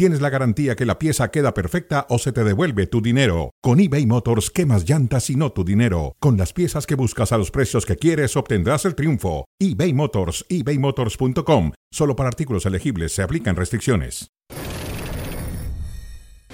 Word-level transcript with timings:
tienes 0.00 0.22
la 0.22 0.30
garantía 0.30 0.76
que 0.76 0.86
la 0.86 0.98
pieza 0.98 1.30
queda 1.30 1.52
perfecta 1.52 2.06
o 2.08 2.18
se 2.18 2.32
te 2.32 2.42
devuelve 2.42 2.86
tu 2.86 3.02
dinero. 3.02 3.50
Con 3.60 3.80
eBay 3.80 4.06
Motors, 4.06 4.48
quemas 4.48 4.88
llantas 4.88 5.28
y 5.28 5.36
no 5.36 5.52
tu 5.52 5.62
dinero. 5.62 6.16
Con 6.20 6.38
las 6.38 6.54
piezas 6.54 6.86
que 6.86 6.94
buscas 6.94 7.32
a 7.32 7.36
los 7.36 7.50
precios 7.50 7.84
que 7.84 7.96
quieres, 7.96 8.34
obtendrás 8.34 8.86
el 8.86 8.94
triunfo. 8.94 9.44
eBay 9.58 9.92
Motors, 9.92 10.46
ebaymotors.com. 10.48 11.72
Solo 11.92 12.16
para 12.16 12.30
artículos 12.30 12.64
elegibles 12.64 13.12
se 13.12 13.20
aplican 13.22 13.56
restricciones. 13.56 14.28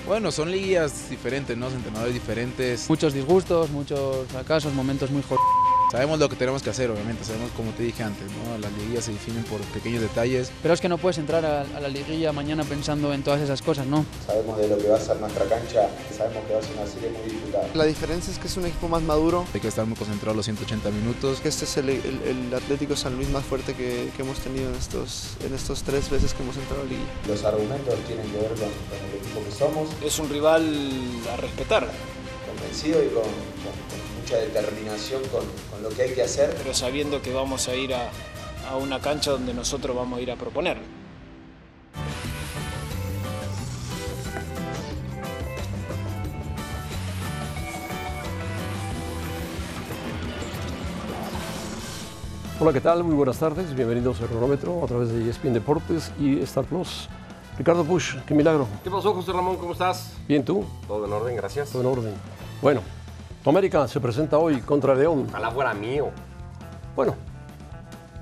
Bueno, 0.09 0.33
son 0.33 0.51
ligas 0.51 1.09
diferentes, 1.09 1.56
¿no? 1.56 1.69
Entrenadores 1.69 2.15
diferentes. 2.15 2.89
Muchos 2.89 3.15
disgustos, 3.15 3.70
muchos 3.70 4.27
fracasos, 4.27 4.75
momentos 4.75 5.12
muy 5.12 5.23
jodidos. 5.23 5.76
Sabemos 5.91 6.19
lo 6.19 6.29
que 6.29 6.37
tenemos 6.37 6.63
que 6.63 6.71
hacer, 6.71 6.91
obviamente. 6.91 7.25
Sabemos, 7.25 7.51
como 7.53 7.71
te 7.71 7.85
dije 7.85 8.03
antes, 8.03 8.27
¿no? 8.33 8.59
Las 8.59 8.73
liguillas 8.73 9.05
se 9.05 9.13
definen 9.13 9.45
por 9.45 9.61
pequeños 9.73 10.03
detalles. 10.03 10.51
Pero 10.62 10.75
es 10.75 10.81
que 10.81 10.89
no 10.89 10.99
puedes 10.99 11.19
entrar 11.19 11.45
a, 11.47 11.61
a 11.62 11.81
la 11.81 11.89
liguilla 11.89 12.33
mañana 12.33 12.65
pensando 12.65 13.12
en 13.15 13.23
todas 13.23 13.41
esas 13.41 13.62
cosas, 13.62 13.87
¿no? 13.87 14.05
Sabemos 14.27 14.59
de 14.59 14.69
lo 14.69 14.79
que 14.79 14.89
va 14.89 14.97
a 14.97 15.01
ser 15.01 15.17
nuestra 15.21 15.45
cancha, 15.47 15.89
sabemos 16.17 16.45
que 16.47 16.55
va 16.55 16.59
a 16.59 16.62
ser 16.62 16.77
una 16.77 16.87
serie 16.87 17.11
muy 17.11 17.31
disputada. 17.31 17.69
La 17.75 17.85
diferencia 17.85 18.33
es 18.33 18.39
que 18.39 18.49
es 18.49 18.57
un 18.57 18.67
equipo 18.67 18.89
más 18.89 19.03
maduro. 19.03 19.47
Hay 19.55 19.61
que 19.61 19.69
estar 19.69 19.87
muy 19.87 19.97
concentrado 19.97 20.37
los 20.37 20.45
180 20.45 20.91
minutos. 20.91 21.41
Que 21.41 21.49
este 21.49 21.65
es 21.65 21.77
el, 21.77 21.89
el, 21.89 22.21
el 22.27 22.55
Atlético 22.55 22.97
San 22.97 23.15
Luis 23.15 23.29
más 23.31 23.45
fuerte 23.45 23.75
que, 23.75 24.11
que, 24.17 24.23
hemos 24.23 24.39
tenido 24.39 24.69
en 24.69 24.75
estos, 24.75 25.37
en 25.45 25.55
estos 25.55 25.83
tres 25.83 26.11
veces 26.11 26.34
que 26.34 26.43
hemos 26.43 26.57
entrado 26.57 26.83
a 26.83 26.84
la 26.84 26.91
liguilla. 26.91 27.11
Los 27.29 27.45
argumentos 27.45 27.95
tienen 28.07 28.27
que 28.31 28.39
ver 28.39 28.51
con, 28.51 28.59
con 28.59 28.98
el 29.09 29.17
equipo 29.23 29.45
que 29.45 29.53
somos. 29.53 29.89
Es 30.05 30.19
un 30.19 30.28
rival 30.28 30.65
a 31.33 31.37
respetar. 31.37 31.89
Convencido 32.47 33.03
y 33.05 33.09
con, 33.09 33.23
con, 33.23 33.77
con 33.91 34.06
mucha 34.27 34.38
determinación 34.38 35.22
con, 35.28 35.44
con, 35.70 35.82
lo 35.84 35.88
que 35.91 36.02
hay 36.02 36.12
que 36.12 36.22
hacer. 36.22 36.52
Pero 36.58 36.74
sabiendo 36.74 37.22
que 37.22 37.32
vamos 37.32 37.69
a 37.69 37.77
ir 37.77 37.94
a, 37.94 38.10
a 38.69 38.77
una 38.77 38.98
cancha 38.98 39.30
donde 39.30 39.55
nosotros 39.55 39.94
vamos 39.94 40.19
a 40.19 40.22
ir 40.22 40.32
a 40.32 40.34
proponer. 40.34 40.78
Hola, 52.58 52.72
¿qué 52.72 52.80
tal? 52.80 53.04
Muy 53.04 53.14
buenas 53.14 53.38
tardes. 53.38 53.72
Bienvenidos 53.77 54.20
al 54.22 54.27
cronómetro 54.27 54.82
a 54.82 54.88
través 54.88 55.10
de 55.10 55.30
ESPN 55.30 55.52
Deportes 55.52 56.10
y 56.19 56.41
Star 56.41 56.64
Plus. 56.64 57.08
Ricardo 57.58 57.84
Bush, 57.84 58.16
qué 58.27 58.34
milagro. 58.34 58.66
¿Qué 58.82 58.91
pasó, 58.91 59.14
José 59.14 59.30
Ramón? 59.30 59.56
¿Cómo 59.56 59.70
estás? 59.70 60.14
Bien, 60.27 60.44
¿tú? 60.44 60.64
Todo 60.88 61.06
en 61.06 61.12
orden, 61.12 61.36
gracias. 61.36 61.70
Todo 61.70 61.82
en 61.82 61.88
orden. 61.98 62.14
Bueno, 62.60 62.80
América 63.50 63.86
se 63.86 64.00
presenta 64.00 64.39
hoy 64.39 64.61
contra 64.61 64.94
León. 64.94 65.27
Ojalá 65.28 65.50
fuera 65.50 65.72
mío. 65.72 66.11
Bueno, 66.97 67.14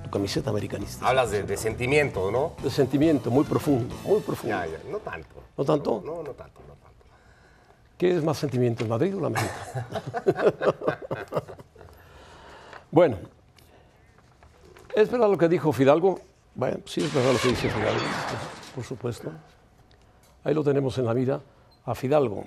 tu 0.03 0.11
camiseta 0.11 0.51
americanista. 0.51 1.09
Hablas 1.09 1.31
de, 1.31 1.45
de, 1.45 1.57
sentimiento, 1.57 2.31
¿no? 2.31 2.53
De 2.63 2.71
sentimiento, 2.71 3.31
muy 3.31 3.45
profundo, 3.45 3.95
muy 4.05 4.21
profundo. 4.21 4.57
Ya, 4.57 4.67
ya, 4.67 4.79
no 4.91 4.99
tanto. 4.99 5.35
¿No 5.57 5.65
tanto? 5.65 6.03
No, 6.05 6.17
no, 6.17 6.23
no 6.23 6.33
tanto, 6.33 6.61
no 6.69 6.75
tanto. 6.75 7.05
¿Qué 7.97 8.17
es 8.17 8.23
más 8.23 8.37
sentimiento, 8.37 8.85
el 8.85 8.91
Madrid 8.91 9.17
o 9.17 9.21
la 9.21 9.29
América? 9.29 9.87
bueno, 12.91 13.17
¿es 14.95 15.11
verdad 15.11 15.31
lo 15.31 15.39
que 15.39 15.49
dijo 15.49 15.73
Fidalgo? 15.73 16.21
Bueno, 16.55 16.79
sí 16.85 17.03
es 17.03 17.15
verdad 17.15 17.33
lo 17.33 17.39
que 17.39 17.49
dice 17.49 17.71
Fidalgo, 17.71 18.05
por 18.75 18.85
supuesto. 18.85 19.31
Ahí 20.45 20.53
lo 20.53 20.63
tenemos 20.63 20.99
en 20.99 21.07
la 21.07 21.15
vida, 21.15 21.41
a 21.87 21.95
Fidalgo, 21.95 22.45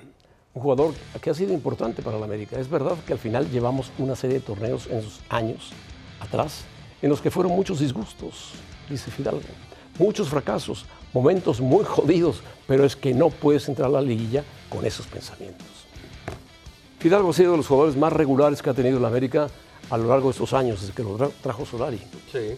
un 0.57 0.63
jugador 0.63 0.93
que 1.21 1.29
ha 1.29 1.33
sido 1.33 1.53
importante 1.53 2.01
para 2.01 2.17
la 2.17 2.25
América. 2.25 2.59
Es 2.59 2.69
verdad 2.69 2.95
que 3.05 3.13
al 3.13 3.19
final 3.19 3.49
llevamos 3.49 3.91
una 3.97 4.15
serie 4.15 4.39
de 4.39 4.45
torneos 4.45 4.87
en 4.87 5.01
sus 5.01 5.19
años 5.29 5.71
atrás, 6.19 6.63
en 7.01 7.09
los 7.09 7.21
que 7.21 7.29
fueron 7.31 7.53
muchos 7.53 7.79
disgustos, 7.79 8.53
dice 8.89 9.11
Fidalgo, 9.11 9.41
muchos 9.99 10.29
fracasos, 10.29 10.85
momentos 11.13 11.61
muy 11.61 11.85
jodidos, 11.85 12.41
pero 12.65 12.85
es 12.85 12.95
que 12.95 13.13
no 13.13 13.29
puedes 13.29 13.69
entrar 13.69 13.87
a 13.87 13.91
la 13.91 14.01
liguilla 14.01 14.43
con 14.69 14.83
esos 14.85 15.05
pensamientos. 15.05 15.67
Fidalgo 16.99 17.29
ha 17.29 17.33
sido 17.33 17.51
de 17.51 17.57
los 17.57 17.67
jugadores 17.67 17.95
más 17.95 18.11
regulares 18.11 18.61
que 18.63 18.71
ha 18.71 18.73
tenido 18.73 18.99
la 18.99 19.09
América 19.09 19.47
a 19.91 19.97
lo 19.97 20.07
largo 20.07 20.29
de 20.29 20.31
estos 20.31 20.53
años, 20.53 20.81
desde 20.81 20.93
que 20.93 21.03
lo 21.03 21.31
trajo 21.41 21.65
Solari. 21.65 22.01
Sí. 22.31 22.57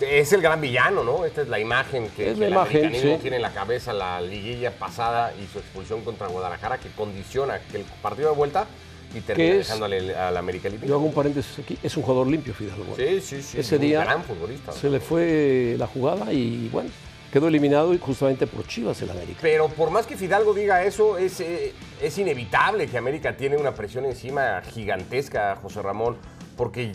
Es 0.00 0.32
el 0.32 0.42
gran 0.42 0.60
villano, 0.60 1.04
¿no? 1.04 1.24
Esta 1.24 1.42
es 1.42 1.48
la 1.48 1.58
imagen 1.58 2.08
que, 2.16 2.30
es 2.30 2.38
la 2.38 2.46
el 2.46 2.52
imagen, 2.52 2.78
americanismo 2.78 3.16
sí. 3.16 3.22
tiene 3.22 3.36
en 3.36 3.42
la 3.42 3.52
cabeza, 3.52 3.92
la 3.92 4.20
liguilla 4.20 4.72
pasada 4.72 5.32
y 5.40 5.46
su 5.52 5.58
expulsión 5.58 6.02
contra 6.02 6.26
Guadalajara, 6.26 6.78
que 6.78 6.90
condiciona 6.90 7.60
que 7.60 7.78
el 7.78 7.84
partido 8.02 8.30
de 8.30 8.36
vuelta 8.36 8.66
y 9.14 9.20
termina 9.20 9.54
dejando 9.54 9.84
al, 9.86 10.36
América 10.36 10.68
limpio. 10.68 10.88
Yo 10.88 10.94
hago 10.96 11.04
un 11.04 11.12
paréntesis 11.14 11.58
aquí, 11.58 11.78
es 11.82 11.96
un 11.96 12.02
jugador 12.02 12.26
limpio 12.26 12.52
Fidalgo. 12.54 12.96
Sí, 12.96 13.20
sí, 13.20 13.42
sí. 13.42 13.58
Ese 13.60 13.76
un 13.76 13.82
día 13.82 14.04
gran 14.04 14.24
futbolista. 14.24 14.72
se 14.72 14.90
le 14.90 15.00
fue 15.00 15.76
la 15.78 15.86
jugada 15.86 16.32
y 16.32 16.68
bueno, 16.72 16.90
quedó 17.32 17.48
eliminado 17.48 17.94
y 17.94 17.98
justamente 17.98 18.46
por 18.46 18.66
Chivas 18.66 19.00
el 19.02 19.10
América. 19.10 19.38
Pero 19.42 19.68
por 19.68 19.90
más 19.90 20.06
que 20.06 20.16
Fidalgo 20.16 20.54
diga 20.54 20.84
eso, 20.84 21.18
es, 21.18 21.40
eh, 21.40 21.72
es 22.02 22.18
inevitable 22.18 22.88
que 22.88 22.98
América 22.98 23.36
tiene 23.36 23.56
una 23.56 23.74
presión 23.74 24.04
encima 24.04 24.62
gigantesca, 24.62 25.56
José 25.56 25.82
Ramón, 25.82 26.16
porque 26.56 26.92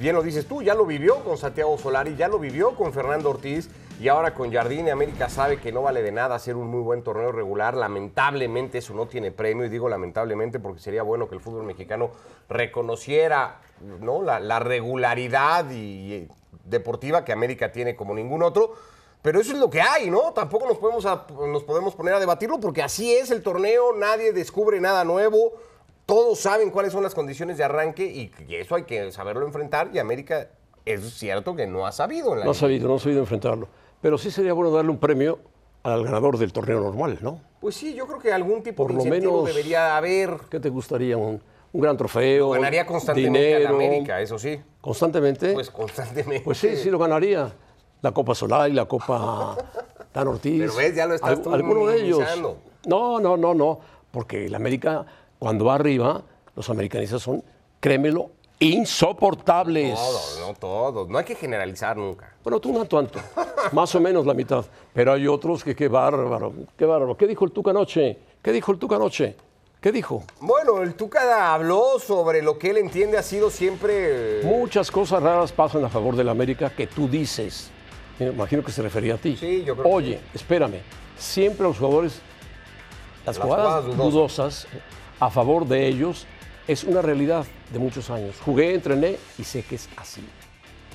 bien 0.00 0.16
lo 0.16 0.22
dices 0.22 0.46
tú, 0.46 0.62
ya 0.62 0.74
lo 0.74 0.86
vivió 0.86 1.22
con 1.22 1.36
Santiago 1.36 1.76
Solari, 1.76 2.16
ya 2.16 2.26
lo 2.26 2.38
vivió 2.38 2.74
con 2.74 2.92
Fernando 2.92 3.28
Ortiz 3.30 3.68
y 4.00 4.08
ahora 4.08 4.34
con 4.34 4.50
Jardín. 4.50 4.88
América 4.88 5.28
sabe 5.28 5.58
que 5.58 5.72
no 5.72 5.82
vale 5.82 6.02
de 6.02 6.10
nada 6.10 6.34
hacer 6.34 6.56
un 6.56 6.68
muy 6.68 6.80
buen 6.80 7.02
torneo 7.02 7.30
regular. 7.30 7.76
Lamentablemente 7.76 8.78
eso 8.78 8.94
no 8.94 9.06
tiene 9.06 9.30
premio 9.30 9.66
y 9.66 9.68
digo 9.68 9.90
lamentablemente 9.90 10.58
porque 10.58 10.80
sería 10.80 11.02
bueno 11.02 11.28
que 11.28 11.34
el 11.34 11.42
fútbol 11.42 11.64
mexicano 11.64 12.10
reconociera 12.48 13.60
¿no? 14.00 14.22
la, 14.22 14.40
la 14.40 14.58
regularidad 14.58 15.70
y, 15.70 16.26
deportiva 16.64 17.24
que 17.24 17.32
América 17.32 17.70
tiene 17.70 17.94
como 17.94 18.14
ningún 18.14 18.42
otro. 18.42 18.74
Pero 19.20 19.38
eso 19.38 19.52
es 19.52 19.58
lo 19.58 19.68
que 19.68 19.82
hay, 19.82 20.10
¿no? 20.10 20.32
Tampoco 20.32 20.66
nos 20.66 20.78
podemos, 20.78 21.04
nos 21.04 21.62
podemos 21.64 21.94
poner 21.94 22.14
a 22.14 22.20
debatirlo 22.20 22.58
porque 22.58 22.82
así 22.82 23.14
es 23.14 23.30
el 23.30 23.42
torneo, 23.42 23.94
nadie 23.94 24.32
descubre 24.32 24.80
nada 24.80 25.04
nuevo, 25.04 25.52
todos 26.10 26.40
saben 26.40 26.70
cuáles 26.70 26.92
son 26.92 27.04
las 27.04 27.14
condiciones 27.14 27.56
de 27.56 27.62
arranque 27.62 28.04
y, 28.04 28.32
y 28.48 28.56
eso 28.56 28.74
hay 28.74 28.82
que 28.82 29.12
saberlo 29.12 29.46
enfrentar 29.46 29.90
y 29.94 30.00
América 30.00 30.48
es 30.84 31.14
cierto 31.14 31.54
que 31.54 31.68
no 31.68 31.86
ha 31.86 31.92
sabido. 31.92 32.32
En 32.32 32.40
la 32.40 32.44
no 32.46 32.50
ha 32.50 32.54
sabido, 32.54 32.88
no 32.88 32.96
ha 32.96 32.98
sabido 32.98 33.20
enfrentarlo. 33.20 33.68
Pero 34.00 34.18
sí 34.18 34.32
sería 34.32 34.52
bueno 34.52 34.72
darle 34.72 34.90
un 34.90 34.98
premio 34.98 35.38
al 35.84 36.02
ganador 36.02 36.36
del 36.36 36.52
torneo 36.52 36.80
normal, 36.80 37.18
¿no? 37.20 37.40
Pues 37.60 37.76
sí, 37.76 37.94
yo 37.94 38.08
creo 38.08 38.18
que 38.18 38.32
algún 38.32 38.60
tipo 38.64 38.82
Por 38.82 38.90
de 38.90 38.96
lo 38.96 39.04
incentivo 39.04 39.42
menos, 39.42 39.54
debería 39.54 39.96
haber. 39.96 40.36
¿Qué 40.50 40.58
te 40.58 40.68
gustaría? 40.68 41.16
Un, 41.16 41.40
un 41.72 41.80
gran 41.80 41.96
trofeo. 41.96 42.48
Lo 42.48 42.52
ganaría 42.54 42.84
constantemente 42.84 43.38
dinero, 43.38 43.68
a 43.68 43.70
la 43.70 43.76
América, 43.76 44.20
eso 44.20 44.36
sí. 44.36 44.60
¿Constantemente? 44.80 45.52
Pues 45.52 45.70
constantemente. 45.70 46.44
Pues 46.44 46.58
sí, 46.58 46.76
sí 46.76 46.90
lo 46.90 46.98
ganaría. 46.98 47.52
La 48.02 48.10
Copa 48.10 48.34
Solari, 48.34 48.72
la 48.72 48.86
Copa 48.86 49.56
Dan 50.12 50.26
Ortiz. 50.26 50.58
Pero 50.58 50.74
ves, 50.74 50.96
ya 50.96 51.06
lo 51.06 51.14
estás 51.14 51.40
tú 51.40 51.54
Alguno 51.54 51.86
de 51.86 52.02
ellos. 52.04 52.24
No, 52.86 53.20
no, 53.20 53.36
no, 53.36 53.54
no. 53.54 53.78
Porque 54.10 54.48
la 54.48 54.56
América, 54.56 55.06
cuando 55.40 55.64
va 55.64 55.74
arriba, 55.74 56.22
los 56.54 56.68
americanistas 56.68 57.22
son, 57.22 57.42
créemelo, 57.80 58.30
insoportables. 58.60 59.94
Todos, 59.94 60.38
no 60.46 60.54
todos. 60.54 61.08
No 61.08 61.18
hay 61.18 61.24
que 61.24 61.34
generalizar 61.34 61.96
nunca. 61.96 62.36
Bueno, 62.44 62.60
tú 62.60 62.72
no 62.72 62.84
tanto, 62.84 63.18
más 63.72 63.92
o 63.94 64.00
menos 64.00 64.26
la 64.26 64.34
mitad. 64.34 64.64
Pero 64.92 65.14
hay 65.14 65.26
otros 65.26 65.64
que 65.64 65.74
qué 65.74 65.88
bárbaro, 65.88 66.52
qué 66.76 66.84
bárbaro. 66.84 67.16
¿Qué 67.16 67.26
dijo 67.26 67.46
el 67.46 67.52
Tuca 67.52 67.70
anoche? 67.70 68.18
¿Qué 68.42 68.52
dijo 68.52 68.70
el 68.70 68.78
Tuca 68.78 68.96
anoche? 68.96 69.34
¿Qué 69.80 69.92
dijo? 69.92 70.24
Bueno, 70.40 70.82
el 70.82 70.94
Tuca 70.94 71.54
habló 71.54 71.98
sobre 71.98 72.42
lo 72.42 72.58
que 72.58 72.68
él 72.68 72.76
entiende 72.76 73.16
ha 73.16 73.22
sido 73.22 73.48
siempre. 73.48 74.42
Muchas 74.44 74.90
cosas 74.90 75.22
raras 75.22 75.52
pasan 75.52 75.82
a 75.86 75.88
favor 75.88 76.16
de 76.16 76.24
la 76.24 76.32
América 76.32 76.68
que 76.68 76.86
tú 76.86 77.08
dices. 77.08 77.70
Me 78.18 78.26
imagino 78.26 78.62
que 78.62 78.72
se 78.72 78.82
refería 78.82 79.14
a 79.14 79.16
ti. 79.16 79.38
Sí, 79.38 79.64
yo 79.64 79.72
creo 79.74 79.84
que 79.84 79.90
Oye, 79.90 80.20
espérame. 80.34 80.82
Siempre 81.16 81.66
los 81.66 81.78
jugadores, 81.78 82.20
las, 83.24 83.38
Las 83.38 83.46
jugadas, 83.46 83.84
jugadas 83.84 83.96
dudosas. 83.96 84.66
A 85.20 85.30
favor 85.30 85.66
de 85.66 85.86
ellos 85.86 86.26
es 86.66 86.84
una 86.84 87.02
realidad 87.02 87.44
de 87.72 87.78
muchos 87.78 88.10
años. 88.10 88.36
Jugué, 88.44 88.74
entrené 88.74 89.16
y 89.38 89.44
sé 89.44 89.62
que 89.62 89.74
es 89.76 89.88
así. 89.96 90.22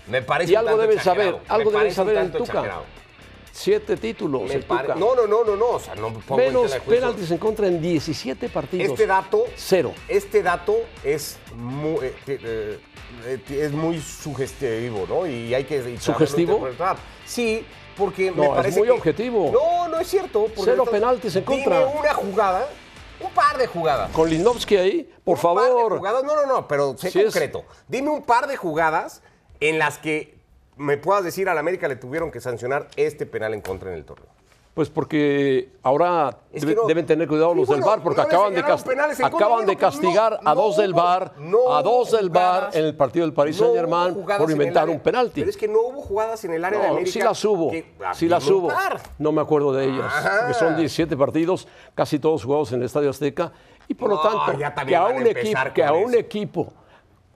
Me 0.08 0.22
parece 0.22 0.52
Y 0.52 0.56
algo 0.56 0.78
deben 0.78 1.00
saber, 1.00 1.36
algo 1.48 1.70
deben 1.70 1.74
parece 1.74 1.96
saber 1.96 2.16
tanto 2.16 2.38
Tuca. 2.40 2.52
exagerado. 2.52 2.84
Siete 3.52 3.96
títulos, 3.96 4.52
el 4.52 4.64
pare- 4.64 4.90
Tuca. 4.90 5.00
No, 5.00 5.16
no, 5.16 5.26
no, 5.28 5.44
no, 5.44 5.56
no. 5.56 5.66
O 5.70 5.80
sea, 5.80 5.96
no 5.96 6.10
pongo 6.14 6.42
en 6.42 6.48
Menos 6.54 6.72
penaltis 6.86 7.32
en 7.32 7.38
contra 7.38 7.68
en 7.68 7.82
17 7.82 8.50
partidos. 8.50 8.90
Este 8.90 9.08
dato. 9.08 9.46
Cero. 9.56 9.94
Este 10.08 10.44
dato 10.44 10.76
es 11.04 11.38
muy, 11.56 12.06
eh, 12.06 12.14
eh, 12.28 12.80
eh, 13.26 13.40
es 13.62 13.72
muy 13.72 14.00
sugestivo, 14.00 15.06
¿no? 15.08 15.26
Y 15.26 15.54
hay 15.54 15.64
que 15.64 15.98
¿Sugestivo? 16.00 16.68
Sí, 17.26 17.66
porque 17.96 18.30
me 18.32 18.38
No, 18.38 18.44
es 18.44 18.50
parece 18.58 18.80
muy 18.80 18.88
que- 18.90 18.94
objetivo. 18.94 19.52
No, 19.54 19.88
no 19.88 20.00
es 20.00 20.08
cierto. 20.08 20.48
Cero 20.64 20.84
penaltis 20.90 21.36
en 21.38 21.44
contra. 21.46 21.88
una 21.88 22.14
jugada, 22.14 22.68
un 23.20 23.32
par 23.32 23.58
de 23.58 23.68
jugadas. 23.68 24.12
Con 24.12 24.30
Linovsky 24.30 24.78
ahí, 24.78 25.14
por 25.24 25.38
un 25.38 25.42
par 25.42 25.64
de 25.64 25.70
favor. 25.70 25.98
jugadas, 25.98 26.24
no, 26.24 26.36
no, 26.36 26.46
no, 26.46 26.68
pero 26.68 26.98
sé 26.98 27.12
Sí 27.12 27.20
es- 27.20 27.26
concreto. 27.26 27.64
Dime 27.88 28.10
un 28.10 28.24
par 28.24 28.48
de 28.48 28.58
jugadas 28.58 29.22
en 29.60 29.80
las 29.80 29.98
que 29.98 30.36
me 30.78 30.98
puedas 30.98 31.24
decir, 31.24 31.48
al 31.48 31.58
América 31.58 31.88
le 31.88 31.96
tuvieron 31.96 32.32
que 32.32 32.42
sancionar 32.42 32.88
este 32.98 33.26
penal 33.26 33.54
en 33.54 33.62
contra 33.62 33.90
en 33.92 33.96
el 33.96 34.06
torneo? 34.06 34.28
Pues 34.76 34.90
porque 34.90 35.70
ahora 35.84 36.38
debe- 36.52 36.76
no- 36.76 36.84
deben 36.86 37.06
tener 37.06 37.30
cuidado 37.30 37.54
Sí, 37.54 37.60
los 37.60 37.70
del 37.70 37.80
VAR 37.80 38.04
porque 38.04 38.18
no 38.22 38.28
acaban 38.28 38.54
de, 38.54 38.62
cast- 38.62 39.24
acaban 39.24 39.66
pero 39.66 39.80
castigar 39.80 40.40
no- 40.44 40.50
a 40.50 40.54
dos 40.54 40.76
del 40.76 40.94
no 41.40 41.74
a 41.74 41.82
dos 41.82 42.12
del 42.12 42.28
jugadas- 42.28 42.76
en 42.76 42.84
el 42.84 42.94
partido 42.94 43.26
del 43.26 43.34
Paris 43.34 43.56
Saint 43.56 43.74
Germain 43.74 44.14
por 44.38 44.52
inventar 44.52 44.90
un 44.90 45.00
penalti. 45.00 45.40
Pero 45.40 45.50
es 45.50 45.56
que 45.56 45.70
no 45.70 45.80
hubo 45.80 46.02
jugadas 46.02 46.44
en 46.44 46.56
el 46.56 46.66
área 46.66 46.82
de 46.82 46.88
América. 46.90 47.10
sí 47.10 47.20
las 47.22 47.46
hubo, 47.46 47.72
que- 47.72 47.94
sí 48.16 48.28
las 48.28 48.46
hubo. 48.50 48.70
No 49.18 49.32
me 49.32 49.40
acuerdo 49.42 49.72
de 49.72 49.86
ellas, 49.86 50.12
Ajá. 50.14 50.54
son 50.54 50.76
17 50.76 51.16
partidos, 51.16 51.70
casi 51.94 52.20
todos 52.20 52.44
jugados 52.44 52.74
en 52.74 52.80
el 52.82 52.86
Estadio 52.88 53.12
Azteca, 53.12 53.54
y 53.88 53.94
por 53.94 54.10
lo 54.10 54.20
tanto, 54.20 54.58
que 54.86 54.96
a 54.96 55.06
un, 55.06 55.26
empezar 55.26 55.68
equipo, 55.68 55.74
que 55.74 55.84
a 55.86 55.88
con 55.88 55.98
un 56.04 56.10
eso. 56.10 56.20
equipo 56.20 56.74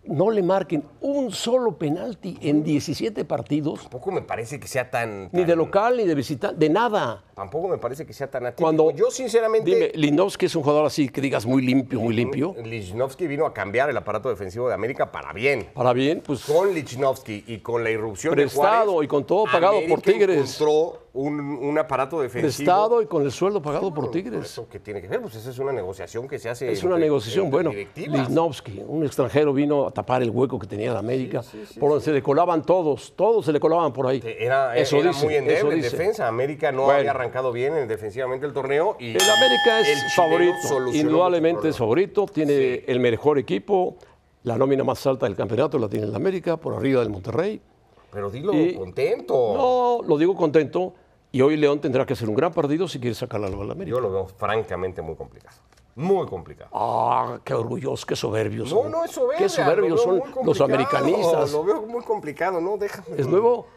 no 0.09 0.31
le 0.31 0.43
marquen 0.43 0.83
un 1.01 1.31
solo 1.31 1.77
penalti 1.77 2.37
en 2.41 2.63
17 2.63 3.25
partidos, 3.25 3.81
Tampoco 3.81 4.11
me 4.11 4.21
parece 4.21 4.59
que 4.59 4.67
sea 4.67 4.89
tan... 4.89 5.29
ni 5.31 5.43
de 5.43 5.55
local 5.55 5.97
ni 5.97 6.05
de 6.05 6.15
visitante, 6.15 6.57
de 6.57 6.69
nada. 6.69 7.23
Tampoco 7.35 7.67
me 7.67 7.77
parece 7.77 8.05
que 8.05 8.13
sea 8.13 8.29
tan 8.29 8.45
atípico. 8.45 8.63
Cuando 8.63 8.91
yo 8.91 9.09
sinceramente... 9.11 9.69
Dime, 9.69 9.91
Lindowski 9.93 10.47
es 10.47 10.55
un 10.55 10.63
jugador 10.63 10.85
así 10.85 11.09
que 11.09 11.21
digas 11.21 11.45
muy 11.45 11.61
limpio, 11.61 11.99
muy 11.99 12.13
limpio. 12.13 12.55
Lichnowsky 12.61 13.27
vino 13.27 13.45
a 13.45 13.53
cambiar 13.53 13.89
el 13.89 13.97
aparato 13.97 14.29
defensivo 14.29 14.67
de 14.67 14.73
América 14.73 15.11
para 15.11 15.31
bien. 15.31 15.69
Para 15.73 15.93
bien, 15.93 16.21
pues 16.25 16.43
Con 16.43 16.73
Lichnowsky 16.73 17.45
y 17.47 17.59
con 17.59 17.83
la 17.83 17.91
irrupción 17.91 18.33
Prestado 18.33 18.85
de 18.85 18.85
Juárez, 18.87 19.05
y 19.05 19.07
con 19.07 19.25
todo 19.25 19.45
pagado 19.45 19.79
por 19.87 20.01
Tigres. 20.01 20.37
encontró 20.37 21.08
un, 21.13 21.39
un 21.39 21.77
aparato 21.77 22.21
defensivo. 22.21 22.47
prestado 22.65 23.01
y 23.01 23.05
con 23.07 23.23
el 23.23 23.31
sueldo 23.31 23.61
pagado 23.61 23.93
por 23.93 24.11
Tigres. 24.11 24.45
¿Eso 24.45 24.67
qué 24.69 24.79
tiene 24.79 25.01
que 25.01 25.07
ver? 25.07 25.21
Pues 25.21 25.35
esa 25.35 25.49
es 25.49 25.57
una 25.59 25.71
negociación 25.71 26.27
que 26.27 26.37
se 26.39 26.49
hace 26.49 26.71
Es 26.71 26.83
una 26.83 26.95
entre- 26.95 27.07
negociación, 27.07 27.45
entre 27.47 27.63
bueno. 27.63 27.71
Lichnowsky, 27.95 28.83
un 28.87 29.03
extranjero, 29.05 29.53
vino 29.53 29.87
a 29.87 29.91
tapar 29.91 30.21
el 30.21 30.29
hueco 30.29 30.59
que 30.59 30.67
tenía 30.67 30.93
la 30.93 30.99
América, 30.99 31.41
por 31.79 31.89
donde 31.89 32.05
se 32.05 32.11
le 32.11 32.21
colaban 32.21 32.61
todos, 32.63 33.13
todos 33.15 33.45
se 33.45 33.51
le 33.51 33.59
colaban 33.59 33.91
por 33.91 34.07
ahí. 34.07 34.21
Era, 34.23 34.75
eso 34.77 34.97
era 34.97 35.09
dice, 35.09 35.25
muy 35.25 35.35
endeble 35.35 35.75
en 35.75 35.81
defensa. 35.81 36.27
América 36.27 36.71
no 36.71 36.83
Bueno. 36.83 36.99
había 36.99 37.11
arrancado 37.11 37.51
bien 37.51 37.75
en- 37.75 37.87
defensivamente 37.87 38.45
el 38.45 38.53
torneo. 38.53 38.95
Y 38.99 39.11
El 39.11 39.21
América 39.21 39.79
el 39.79 39.85
es 39.85 40.13
chileno 40.15 40.15
favorito, 40.15 40.93
indudablemente 40.97 41.69
es 41.69 41.77
favorito, 41.77 42.25
tiene 42.27 42.83
el 42.87 42.99
mejor 42.99 43.37
equipo, 43.39 43.97
la 44.43 44.57
nómina 44.57 44.83
más 44.83 45.05
alta 45.07 45.25
del 45.25 45.35
campeonato 45.35 45.77
la 45.79 45.89
tiene 45.89 46.05
el 46.05 46.15
América, 46.15 46.57
por 46.57 46.73
arriba 46.75 47.01
del 47.01 47.09
Monterrey. 47.09 47.61
Pero 48.11 48.29
dilo 48.29 48.53
Y- 48.53 48.75
contento. 48.75 49.53
No, 50.01 50.07
lo 50.07 50.17
digo 50.17 50.35
contento, 50.35 50.93
y 51.31 51.41
hoy 51.41 51.57
León 51.57 51.79
tendrá 51.79 52.05
que 52.05 52.13
hacer 52.13 52.27
un 52.29 52.35
gran 52.35 52.51
partido 52.51 52.87
si 52.87 52.99
quiere 52.99 53.13
sacar 53.15 53.43
al 53.43 53.53
América. 53.53 53.85
Yo 53.85 53.99
lo 53.99 54.11
veo 54.11 54.25
francamente 54.27 55.01
muy 55.01 55.15
complicado. 55.15 55.55
Muy 55.95 56.25
complicado. 56.27 56.69
Ah, 56.73 57.39
qué 57.43 57.53
orgullosos, 57.53 58.05
qué 58.05 58.15
soberbios 58.15 58.71
No, 58.73 58.83
son. 58.83 58.91
no 58.91 59.03
es 59.03 59.11
soberbia. 59.11 59.37
Qué 59.37 59.49
soberbios 59.49 60.01
son 60.01 60.21
los 60.45 60.61
americanistas. 60.61 61.51
Lo 61.51 61.63
veo 61.63 61.81
muy 61.81 62.03
complicado, 62.03 62.61
¿no? 62.61 62.77
Déjame. 62.77 63.07
¿Es 63.17 63.27
nuevo? 63.27 63.67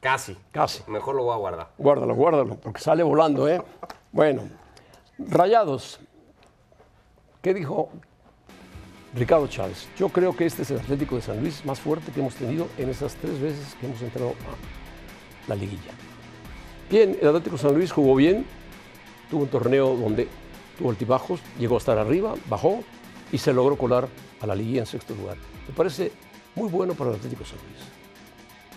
Casi. 0.00 0.36
Casi. 0.50 0.82
Mejor 0.90 1.14
lo 1.14 1.24
voy 1.24 1.34
a 1.34 1.36
guardar. 1.36 1.68
Guárdalo, 1.78 2.14
guárdalo, 2.14 2.56
porque 2.56 2.80
sale 2.80 3.02
volando, 3.02 3.46
¿eh? 3.48 3.62
Bueno, 4.10 4.42
Rayados. 5.18 6.00
¿Qué 7.42 7.54
dijo 7.54 7.90
Ricardo 9.14 9.46
Chávez? 9.48 9.88
Yo 9.98 10.08
creo 10.08 10.36
que 10.36 10.46
este 10.46 10.62
es 10.62 10.70
el 10.70 10.78
Atlético 10.78 11.16
de 11.16 11.22
San 11.22 11.40
Luis 11.40 11.64
más 11.64 11.80
fuerte 11.80 12.12
que 12.12 12.20
hemos 12.20 12.34
tenido 12.34 12.68
en 12.78 12.88
esas 12.90 13.14
tres 13.16 13.40
veces 13.40 13.74
que 13.80 13.86
hemos 13.86 14.00
entrado 14.02 14.30
a 14.30 15.48
la 15.48 15.54
liguilla. 15.56 15.92
Bien, 16.90 17.18
el 17.20 17.28
Atlético 17.28 17.56
de 17.56 17.62
San 17.62 17.74
Luis 17.74 17.90
jugó 17.92 18.14
bien, 18.14 18.46
tuvo 19.30 19.42
un 19.42 19.48
torneo 19.48 19.96
donde 19.96 20.28
tuvo 20.78 20.90
altibajos, 20.90 21.40
llegó 21.58 21.74
a 21.76 21.78
estar 21.78 21.98
arriba, 21.98 22.34
bajó 22.48 22.84
y 23.32 23.38
se 23.38 23.52
logró 23.52 23.76
colar 23.76 24.08
a 24.40 24.46
la 24.46 24.54
liguilla 24.54 24.80
en 24.80 24.86
sexto 24.86 25.14
lugar. 25.14 25.36
Me 25.68 25.74
parece 25.74 26.12
muy 26.54 26.68
bueno 26.68 26.94
para 26.94 27.10
el 27.10 27.16
Atlético 27.16 27.42
de 27.44 27.50
San 27.50 27.58
Luis. 27.58 27.78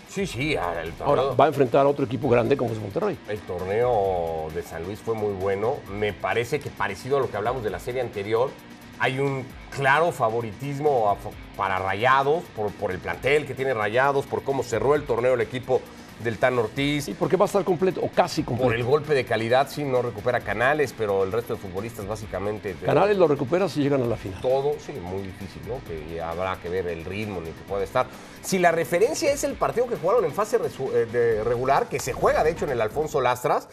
Sí, 0.09 0.27
sí. 0.27 0.55
ah, 0.55 0.73
El 0.83 0.91
torneo, 0.93 1.07
Ahora 1.07 1.35
va 1.35 1.45
a 1.45 1.47
enfrentar 1.47 1.85
a 1.85 1.89
otro 1.89 2.05
equipo 2.05 2.29
grande 2.29 2.55
como 2.57 2.71
es 2.71 2.79
Monterrey. 2.79 3.17
el 3.29 3.39
torneo 3.39 4.47
de 4.53 4.61
San 4.61 4.83
Luis 4.83 4.99
fue 4.99 5.15
muy 5.15 5.33
bueno. 5.33 5.77
Me 5.91 6.13
parece 6.13 6.59
que 6.59 6.69
parecido 6.69 7.17
a 7.17 7.19
lo 7.19 7.31
que 7.31 7.37
hablamos 7.37 7.63
de 7.63 7.71
la 7.71 7.79
serie 7.79 8.01
anterior, 8.01 8.51
hay 8.99 9.19
un 9.19 9.45
claro 9.75 10.11
favoritismo 10.11 11.17
para 11.57 11.79
Rayados, 11.79 12.43
por, 12.55 12.71
por 12.73 12.91
el 12.91 12.99
plantel 12.99 13.45
que 13.45 13.53
tiene 13.55 13.73
Rayados, 13.73 14.25
por 14.25 14.43
cómo 14.43 14.63
cerró 14.63 14.95
el 14.95 15.03
torneo 15.03 15.33
el 15.33 15.41
equipo 15.41 15.81
del 16.23 16.37
Tan 16.37 16.57
Ortiz. 16.57 17.05
Sí, 17.05 17.15
porque 17.17 17.37
va 17.37 17.45
a 17.45 17.47
estar 17.47 17.63
completo, 17.63 18.01
o 18.01 18.09
casi 18.09 18.43
completo. 18.43 18.69
Por 18.69 18.75
el 18.75 18.83
golpe 18.83 19.13
de 19.13 19.25
calidad, 19.25 19.67
sí, 19.69 19.83
no 19.83 20.01
recupera 20.01 20.39
Canales, 20.39 20.93
pero 20.97 21.23
el 21.23 21.31
resto 21.31 21.55
de 21.55 21.59
futbolistas 21.59 22.07
básicamente... 22.07 22.75
Canales 22.85 23.17
lo 23.17 23.27
recupera 23.27 23.67
si 23.67 23.81
llegan 23.81 24.03
a 24.03 24.05
la 24.05 24.15
final. 24.15 24.39
todo, 24.41 24.73
sí, 24.79 24.93
muy 24.93 25.23
difícil, 25.23 25.61
¿no? 25.67 25.81
Que 25.85 26.21
habrá 26.21 26.57
que 26.61 26.69
ver 26.69 26.87
el 26.87 27.03
ritmo 27.05 27.41
ni 27.41 27.47
que 27.47 27.61
puede 27.67 27.83
estar. 27.83 28.07
Si 28.41 28.59
la 28.59 28.71
referencia 28.71 29.31
es 29.31 29.43
el 29.43 29.53
partido 29.53 29.87
que 29.87 29.95
jugaron 29.95 30.23
en 30.25 30.31
fase 30.31 30.57
eh, 30.57 31.07
de 31.11 31.43
regular, 31.43 31.87
que 31.89 31.99
se 31.99 32.13
juega 32.13 32.43
de 32.43 32.51
hecho 32.51 32.65
en 32.65 32.71
el 32.71 32.81
Alfonso 32.81 33.19
Lastras, 33.19 33.67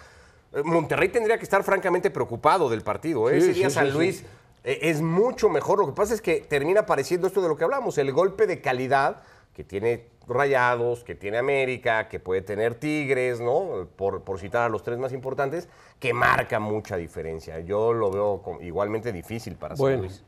eh, 0.53 0.63
Monterrey 0.65 1.09
tendría 1.09 1.39
que 1.39 1.45
estar 1.45 1.63
francamente 1.63 2.11
preocupado 2.11 2.69
del 2.69 2.83
partido. 2.83 3.31
¿eh? 3.31 3.41
Sí, 3.41 3.51
Ese 3.51 3.59
día 3.59 3.69
sí, 3.69 3.75
San 3.75 3.93
Luis 3.93 4.19
sí. 4.19 4.27
Eh, 4.65 4.79
es 4.83 5.01
mucho 5.01 5.49
mejor. 5.49 5.79
Lo 5.79 5.87
que 5.87 5.93
pasa 5.93 6.15
es 6.15 6.21
que 6.21 6.41
termina 6.41 6.81
apareciendo 6.81 7.27
esto 7.27 7.41
de 7.43 7.49
lo 7.49 7.57
que 7.57 7.65
hablamos, 7.65 7.99
el 7.99 8.13
golpe 8.13 8.47
de 8.47 8.61
calidad 8.61 9.23
que 9.55 9.65
tiene 9.65 10.09
Rayados, 10.27 11.03
que 11.03 11.15
tiene 11.15 11.39
América, 11.39 12.09
que 12.09 12.21
puede 12.21 12.43
tener 12.43 12.77
Tigres, 12.77 13.41
¿no? 13.41 13.89
Por, 13.97 14.23
por 14.23 14.39
citar 14.39 14.63
a 14.63 14.69
los 14.69 14.83
tres 14.83 14.99
más 14.99 15.13
importantes, 15.13 15.69
que 15.99 16.15
marca 16.15 16.61
mucha 16.61 16.97
diferencia. 16.97 17.59
Yo 17.61 17.93
lo 17.93 18.11
veo 18.11 18.59
igualmente 18.61 19.13
difícil 19.13 19.57
para 19.57 19.75
San 19.75 19.83
Bueno, 19.83 20.03
Luis. 20.03 20.23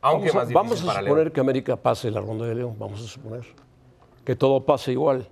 Aunque 0.00 0.28
vamos 0.28 0.34
a, 0.34 0.38
más 0.38 0.48
difícil 0.48 0.54
vamos 0.54 0.82
a 0.82 0.86
para 0.86 1.00
suponer 1.00 1.24
León. 1.24 1.32
que 1.32 1.40
América 1.40 1.76
pase 1.76 2.10
la 2.10 2.20
ronda 2.20 2.46
de 2.46 2.54
León, 2.54 2.76
vamos 2.78 3.02
a 3.02 3.06
suponer. 3.06 3.46
Que 4.24 4.36
todo 4.36 4.64
pase 4.64 4.92
igual. 4.92 5.28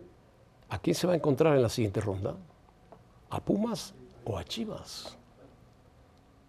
¿A 0.69 0.79
quién 0.79 0.95
se 0.95 1.07
va 1.07 1.13
a 1.13 1.17
encontrar 1.17 1.55
en 1.55 1.63
la 1.63 1.69
siguiente 1.69 2.01
ronda? 2.01 2.35
¿A 3.31 3.41
Pumas 3.41 3.95
o 4.25 4.39
a 4.39 4.45
Chivas? 4.45 5.17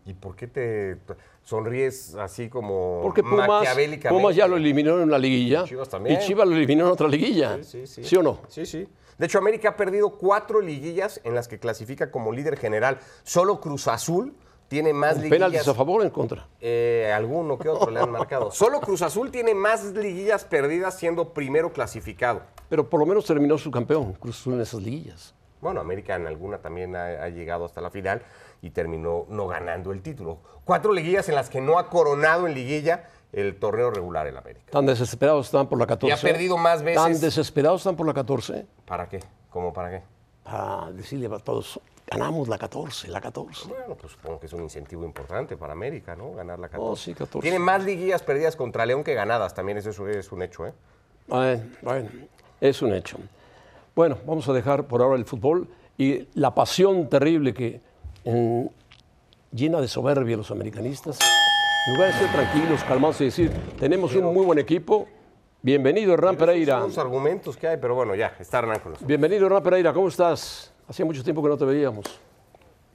¿Y 0.08 0.14
por 0.14 0.38
qué 0.38 0.48
te 0.48 0.98
sonríes 1.44 2.16
así 2.16 2.48
como 2.48 3.02
Porque 3.04 3.22
Pumas, 3.22 4.36
ya 4.36 4.48
lo 4.48 4.56
eliminó 4.56 4.96
en 4.96 5.04
una 5.04 5.18
liguilla. 5.18 5.64
Y 5.66 5.70
Chivas 5.70 5.90
también. 5.90 6.16
Y 6.16 6.26
Chivas 6.26 6.48
lo 6.48 6.56
eliminó 6.56 6.86
en 6.86 6.92
otra 6.94 7.10
liguilla. 7.10 7.58
Sí, 7.58 7.64
sí, 7.64 7.88
sí. 7.88 8.04
¿Sí 8.06 8.16
o 8.16 8.24
no? 8.24 8.40
Sí, 8.48 8.66
sí. 8.66 8.88
De 9.18 9.26
hecho, 9.26 9.38
América 9.38 9.70
ha 9.70 9.76
perdido 9.76 10.12
cuatro 10.12 10.62
liguillas 10.62 11.20
en 11.26 11.36
las 11.36 11.50
que 11.50 11.60
clasifica 11.60 12.10
como 12.10 12.32
líder 12.32 12.58
general. 12.58 13.00
Solo 13.24 13.60
Cruz 13.60 13.90
Azul 13.90 14.34
tiene 14.70 14.94
más 14.94 15.18
liguillas. 15.18 15.32
Penaltis 15.32 15.68
a 15.68 15.74
favor 15.74 16.00
o 16.00 16.04
en 16.06 16.10
contra. 16.10 16.48
Eh, 16.62 17.12
alguno 17.14 17.58
que 17.58 17.68
otro 17.68 17.92
le 17.92 18.00
han 18.00 18.12
marcado. 18.12 18.50
Solo 18.54 18.80
Cruz 18.80 19.02
Azul 19.02 19.30
tiene 19.30 19.54
más 19.54 19.84
liguillas 19.94 20.46
perdidas 20.46 20.98
siendo 20.98 21.34
primero 21.34 21.74
clasificado. 21.74 22.44
Pero 22.70 22.90
por 22.90 23.02
lo 23.02 23.06
menos 23.06 23.26
terminó 23.26 23.58
su 23.58 23.72
campeón, 23.72 24.14
Cruz 24.14 24.40
Azul 24.40 24.54
en 24.54 24.62
esas 24.62 24.82
liguillas. 24.82 25.34
Bueno, 25.60 25.82
América 25.82 26.16
en 26.16 26.28
alguna 26.28 26.60
también 26.60 26.96
ha, 26.96 27.24
ha 27.24 27.30
llegado 27.30 27.66
hasta 27.66 27.82
la 27.82 27.90
final 27.90 28.22
y 28.62 28.72
terminó 28.72 29.26
no 29.30 29.48
ganando 29.48 29.92
el 29.92 30.02
título. 30.02 30.40
Cuatro 30.66 30.94
liguillas 30.94 31.30
en 31.30 31.36
las 31.36 31.50
que 31.50 31.62
no 31.62 31.80
ha 31.80 31.90
coronado 31.90 32.48
en 32.48 32.54
liguilla 32.54 33.06
el 33.32 33.58
torneo 33.60 33.92
regular 33.92 34.28
el 34.28 34.38
América. 34.38 34.72
Tan 34.72 34.86
desesperados 34.86 35.48
están 35.48 35.68
por 35.68 35.78
la 35.80 35.88
14. 35.88 36.08
Y 36.08 36.12
ha 36.12 36.32
perdido 36.32 36.58
más 36.58 36.82
veces. 36.82 37.02
Tan 37.02 37.20
desesperados 37.20 37.82
están 37.82 37.96
por 37.96 38.08
la 38.08 38.14
14. 38.14 38.66
¿Para 38.86 39.08
qué? 39.08 39.20
¿Cómo 39.50 39.74
para 39.74 39.90
qué? 39.92 40.04
Para 40.44 40.92
decirle 40.92 41.28
a 41.34 41.40
todos, 41.40 41.80
ganamos 42.10 42.48
la 42.48 42.58
14, 42.58 43.10
la 43.10 43.20
14. 43.20 43.68
Bueno, 43.68 43.96
pues 43.96 44.14
supongo 44.14 44.40
que 44.40 44.46
es 44.46 44.54
un 44.54 44.64
incentivo 44.64 45.04
importante 45.04 45.58
para 45.58 45.74
América, 45.74 46.16
¿no? 46.16 46.34
Ganar 46.34 46.60
la 46.60 46.70
14. 46.70 46.92
Oh, 46.92 46.96
sí, 46.96 47.14
14. 47.14 47.42
Tiene 47.42 47.60
más 47.60 47.84
liguillas 47.84 48.24
perdidas 48.24 48.56
contra 48.56 48.86
León 48.86 49.04
que 49.04 49.14
ganadas, 49.14 49.54
también 49.54 49.78
eso 49.78 49.90
es, 49.90 50.16
es 50.16 50.32
un 50.32 50.42
hecho, 50.42 50.66
¿eh? 50.68 50.74
Bueno, 51.28 51.64
bueno, 51.82 52.10
es 52.62 52.82
un 52.82 52.94
hecho. 52.94 53.18
Bueno, 53.96 54.18
vamos 54.26 54.48
a 54.48 54.54
dejar 54.54 54.86
por 54.86 55.02
ahora 55.02 55.18
el 55.18 55.26
fútbol 55.26 55.68
y 55.98 56.28
la 56.36 56.54
pasión 56.54 57.10
terrible 57.10 57.54
que 57.54 57.82
en- 58.28 58.70
llena 59.52 59.80
de 59.80 59.88
soberbia 59.88 60.36
los 60.36 60.52
americanistas. 60.52 61.18
En 61.88 61.94
lugar 61.94 62.12
de 62.14 62.20
ser 62.20 62.32
tranquilos, 62.34 62.84
calmados 62.84 63.22
y 63.22 63.26
decir, 63.26 63.52
tenemos 63.80 64.14
un 64.16 64.26
muy 64.34 64.46
buen 64.46 64.60
equipo, 64.60 65.08
bienvenido 65.62 66.14
Hernán 66.14 66.36
Pereira. 66.36 66.80
Son 66.80 66.90
los 66.90 66.98
argumentos 66.98 67.56
que 67.56 67.68
hay, 67.70 67.78
pero 67.78 67.96
bueno, 67.96 68.14
ya, 68.16 68.34
está 68.40 68.60
Hernán 68.60 68.80
con 68.80 68.92
nosotros. 68.92 69.08
Bienvenido 69.08 69.46
Hernán 69.46 69.64
Pereira, 69.64 69.94
¿cómo 69.94 70.10
estás? 70.10 70.74
Hacía 70.90 71.06
mucho 71.06 71.24
tiempo 71.24 71.42
que 71.42 71.48
no 71.50 71.58
te 71.58 71.64
veíamos. 71.66 72.06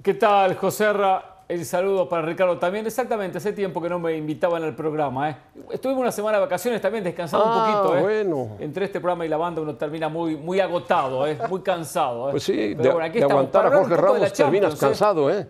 ¿Qué 0.02 0.12
tal, 0.14 0.54
José 0.56 0.92
Ra? 0.92 1.41
El 1.48 1.66
saludo 1.66 2.08
para 2.08 2.22
Ricardo 2.22 2.58
también. 2.58 2.86
Exactamente, 2.86 3.38
hace 3.38 3.52
tiempo 3.52 3.82
que 3.82 3.88
no 3.88 3.98
me 3.98 4.16
invitaban 4.16 4.62
al 4.62 4.74
programa. 4.74 5.30
¿eh? 5.30 5.36
Estuvimos 5.70 6.00
una 6.00 6.12
semana 6.12 6.38
de 6.38 6.44
vacaciones 6.44 6.80
también, 6.80 7.04
descansando 7.04 7.46
Ah, 7.46 7.66
un 7.66 7.82
poquito. 7.82 7.98
¿eh? 7.98 8.02
bueno. 8.24 8.56
Entre 8.58 8.86
este 8.86 9.00
programa 9.00 9.26
y 9.26 9.28
la 9.28 9.36
banda 9.36 9.60
uno 9.60 9.74
termina 9.74 10.08
muy, 10.08 10.36
muy 10.36 10.60
agotado, 10.60 11.26
¿eh? 11.26 11.38
muy 11.48 11.60
cansado. 11.60 12.28
¿eh? 12.28 12.30
Pues 12.32 12.44
sí, 12.44 12.74
Pero 12.76 12.82
de, 12.82 12.90
bueno, 12.90 13.06
aquí 13.06 13.18
de 13.18 13.24
aguantar 13.24 13.66
a 13.66 13.76
Jorge 13.76 13.96
Ramos 13.96 14.32
terminas 14.32 14.74
¿eh? 14.74 14.78
cansado, 14.80 15.30
¿eh? 15.30 15.46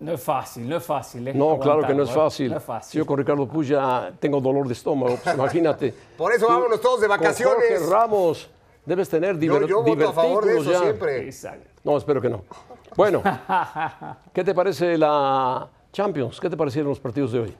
No 0.00 0.12
es 0.12 0.22
fácil, 0.22 0.68
no 0.68 0.76
es 0.76 0.84
fácil. 0.84 1.26
¿eh? 1.28 1.32
No, 1.34 1.58
claro 1.58 1.86
que 1.86 1.94
no 1.94 2.02
es 2.02 2.10
¿eh? 2.10 2.14
fácil. 2.14 2.50
No 2.50 2.58
es 2.58 2.64
fácil. 2.64 2.98
yo 2.98 3.06
con 3.06 3.16
Ricardo 3.16 3.46
Puya 3.46 4.12
tengo 4.20 4.40
dolor 4.40 4.66
de 4.66 4.74
estómago, 4.74 5.16
pues 5.22 5.34
imagínate. 5.34 5.94
Por 6.18 6.32
eso 6.32 6.46
vámonos 6.48 6.80
todos 6.80 7.00
de 7.00 7.08
con 7.08 7.16
vacaciones. 7.16 7.54
Jorge 7.78 7.90
Ramos, 7.90 8.50
debes 8.86 9.08
tener 9.08 9.34
Yo, 9.34 9.38
diver, 9.40 9.66
yo 9.66 9.82
voto 9.82 10.08
a 10.08 10.12
favor 10.12 10.44
de 10.44 10.58
eso 10.58 10.72
ya. 10.72 10.78
siempre. 10.80 11.24
Exacto. 11.24 11.70
No, 11.84 11.96
espero 11.96 12.20
que 12.20 12.28
no. 12.28 12.42
Bueno, 12.96 13.22
¿qué 14.32 14.44
te 14.44 14.54
parece 14.54 14.96
la 14.98 15.68
Champions? 15.92 16.40
¿Qué 16.40 16.48
te 16.50 16.56
parecieron 16.56 16.88
los 16.90 17.00
partidos 17.00 17.32
de 17.32 17.40
hoy? 17.40 17.56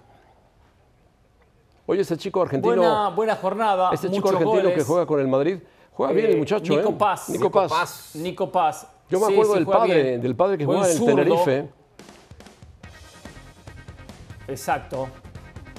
Oye, 1.86 2.00
este 2.00 2.16
chico 2.16 2.40
argentino. 2.42 2.74
Buena, 2.76 3.08
buena 3.10 3.36
jornada. 3.36 3.90
Este 3.92 4.10
chico 4.10 4.28
argentino 4.30 4.62
goles. 4.62 4.74
que 4.74 4.84
juega 4.84 5.06
con 5.06 5.20
el 5.20 5.28
Madrid. 5.28 5.58
Juega 5.92 6.12
bien 6.12 6.26
el 6.26 6.32
Eh, 6.32 6.38
muchacho, 6.38 6.74
Nico 6.76 6.88
¿eh? 6.90 6.94
Paz. 6.98 7.28
Nico 7.28 7.44
Nico 7.44 7.50
Paz. 7.52 7.70
Paz. 7.70 8.10
Nico 8.14 8.50
Paz. 8.50 8.86
Yo 9.10 9.20
me 9.20 9.26
Sí, 9.26 9.32
acuerdo 9.32 9.52
sí, 9.52 9.58
del 9.58 9.66
padre, 9.66 10.02
bien. 10.02 10.20
del 10.22 10.34
padre 10.34 10.58
que 10.58 10.64
Buen 10.66 10.78
jugaba 10.78 10.92
en. 10.94 11.04
Tenerife. 11.06 11.68
Exacto. 14.48 15.08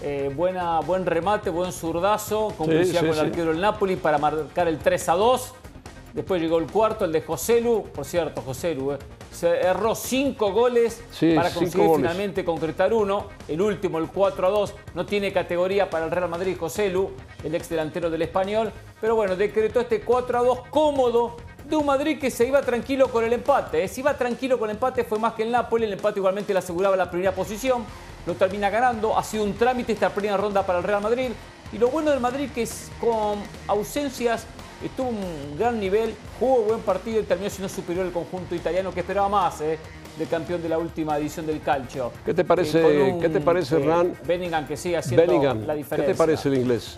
Eh, 0.02 0.32
buena, 0.36 0.80
buen 0.82 1.06
remate, 1.06 1.50
buen 1.50 1.72
zurdazo, 1.72 2.54
complicidad 2.58 3.02
sí, 3.02 3.08
con 3.08 3.16
el 3.18 3.26
arquero 3.26 3.52
del 3.52 3.62
Napoli 3.62 3.96
para 3.96 4.18
marcar 4.18 4.68
el 4.68 4.78
3 4.78 5.10
a 5.10 5.14
2. 5.14 5.54
Después 6.14 6.42
llegó 6.42 6.60
el 6.60 6.68
cuarto, 6.68 7.06
el 7.06 7.12
de 7.12 7.22
Joselu. 7.22 7.84
Por 7.94 8.06
cierto, 8.06 8.42
Joselu 8.42 8.94
eh, 8.94 8.98
se 9.32 9.50
erró 9.60 9.96
cinco 9.96 10.52
goles 10.54 11.02
Sí, 11.12 11.34
para 11.36 11.50
conseguir 11.50 11.88
goles. 11.88 11.98
finalmente 12.10 12.46
concretar 12.46 12.94
uno. 12.94 13.28
El 13.48 13.62
último, 13.62 13.98
el 13.98 14.08
4 14.08 14.48
a 14.48 14.50
2, 14.50 14.74
no 14.94 15.06
tiene 15.06 15.34
categoría 15.34 15.90
para 15.90 16.06
el 16.06 16.12
Real 16.12 16.30
Madrid, 16.30 16.56
Joselu, 16.58 17.12
el 17.44 17.56
ex 17.56 17.68
delantero 17.70 18.10
del 18.10 18.22
español. 18.22 18.72
Pero 19.02 19.16
bueno, 19.16 19.36
decretó 19.36 19.82
este 19.82 20.02
4 20.02 20.38
a 20.40 20.42
2 20.44 20.60
cómodo 20.70 21.36
de 21.68 21.76
un 21.76 21.86
Madrid 21.86 22.20
que 22.20 22.30
se 22.32 22.48
iba 22.48 22.62
tranquilo 22.62 23.10
con 23.10 23.24
el 23.26 23.34
empate. 23.34 23.84
eh. 23.84 23.88
Se 23.90 24.00
iba 24.02 24.14
tranquilo 24.16 24.58
con 24.60 24.70
el 24.70 24.76
empate, 24.76 25.04
fue 25.04 25.20
más 25.20 25.34
que 25.34 25.44
el 25.44 25.52
Napoli. 25.52 25.84
El 25.86 25.94
empate 25.94 26.20
igualmente 26.20 26.54
le 26.54 26.60
aseguraba 26.60 26.96
la 26.96 27.10
primera 27.10 27.34
posición. 27.34 27.84
Lo 28.26 28.34
termina 28.36 28.70
ganando. 28.70 29.18
Ha 29.18 29.24
sido 29.24 29.44
un 29.44 29.54
trámite 29.54 29.94
esta 29.94 30.10
primera 30.10 30.38
ronda 30.38 30.66
para 30.66 30.80
el 30.80 30.84
Real 30.84 31.02
Madrid. 31.02 31.30
Y 31.74 31.78
lo 31.78 31.90
bueno 31.90 32.12
del 32.12 32.20
Madrid 32.20 32.50
que 32.54 32.62
es 32.64 32.90
con 33.00 33.40
ausencias 33.68 34.46
estuvo 34.84 35.10
un 35.10 35.58
gran 35.58 35.80
nivel, 35.80 36.14
jugó 36.40 36.62
buen 36.64 36.82
partido 36.82 37.20
y 37.20 37.24
terminó 37.24 37.50
siendo 37.50 37.70
superior 37.70 38.06
al 38.06 38.12
conjunto 38.12 38.54
italiano 38.56 38.92
que 38.94 39.00
esperaba 39.00 39.28
más 39.30 39.60
eh, 39.62 39.80
del 40.18 40.28
campeón 40.28 40.62
de 40.62 40.70
la 40.70 40.78
última 40.78 41.18
edición 41.18 41.46
del 41.48 41.62
Calcio. 41.62 42.12
¿Qué 42.26 42.34
te 42.34 42.44
parece- 42.44 42.82
Eh, 43.08 43.12
con 43.12 43.22
qué 43.22 43.30
te 43.30 43.42
parece, 43.42 43.78
Hernán? 43.78 44.14
Bellingham 44.26 44.68
que 44.68 44.78
sigue 44.78 44.98
haciendo 44.98 45.26
Bellingham. 45.26 45.66
la 45.66 45.74
¿Qué 45.74 45.78
diferencia. 45.80 46.14
te 46.14 46.18
parece 46.18 46.50
el 46.50 46.56
inglés? 46.56 46.96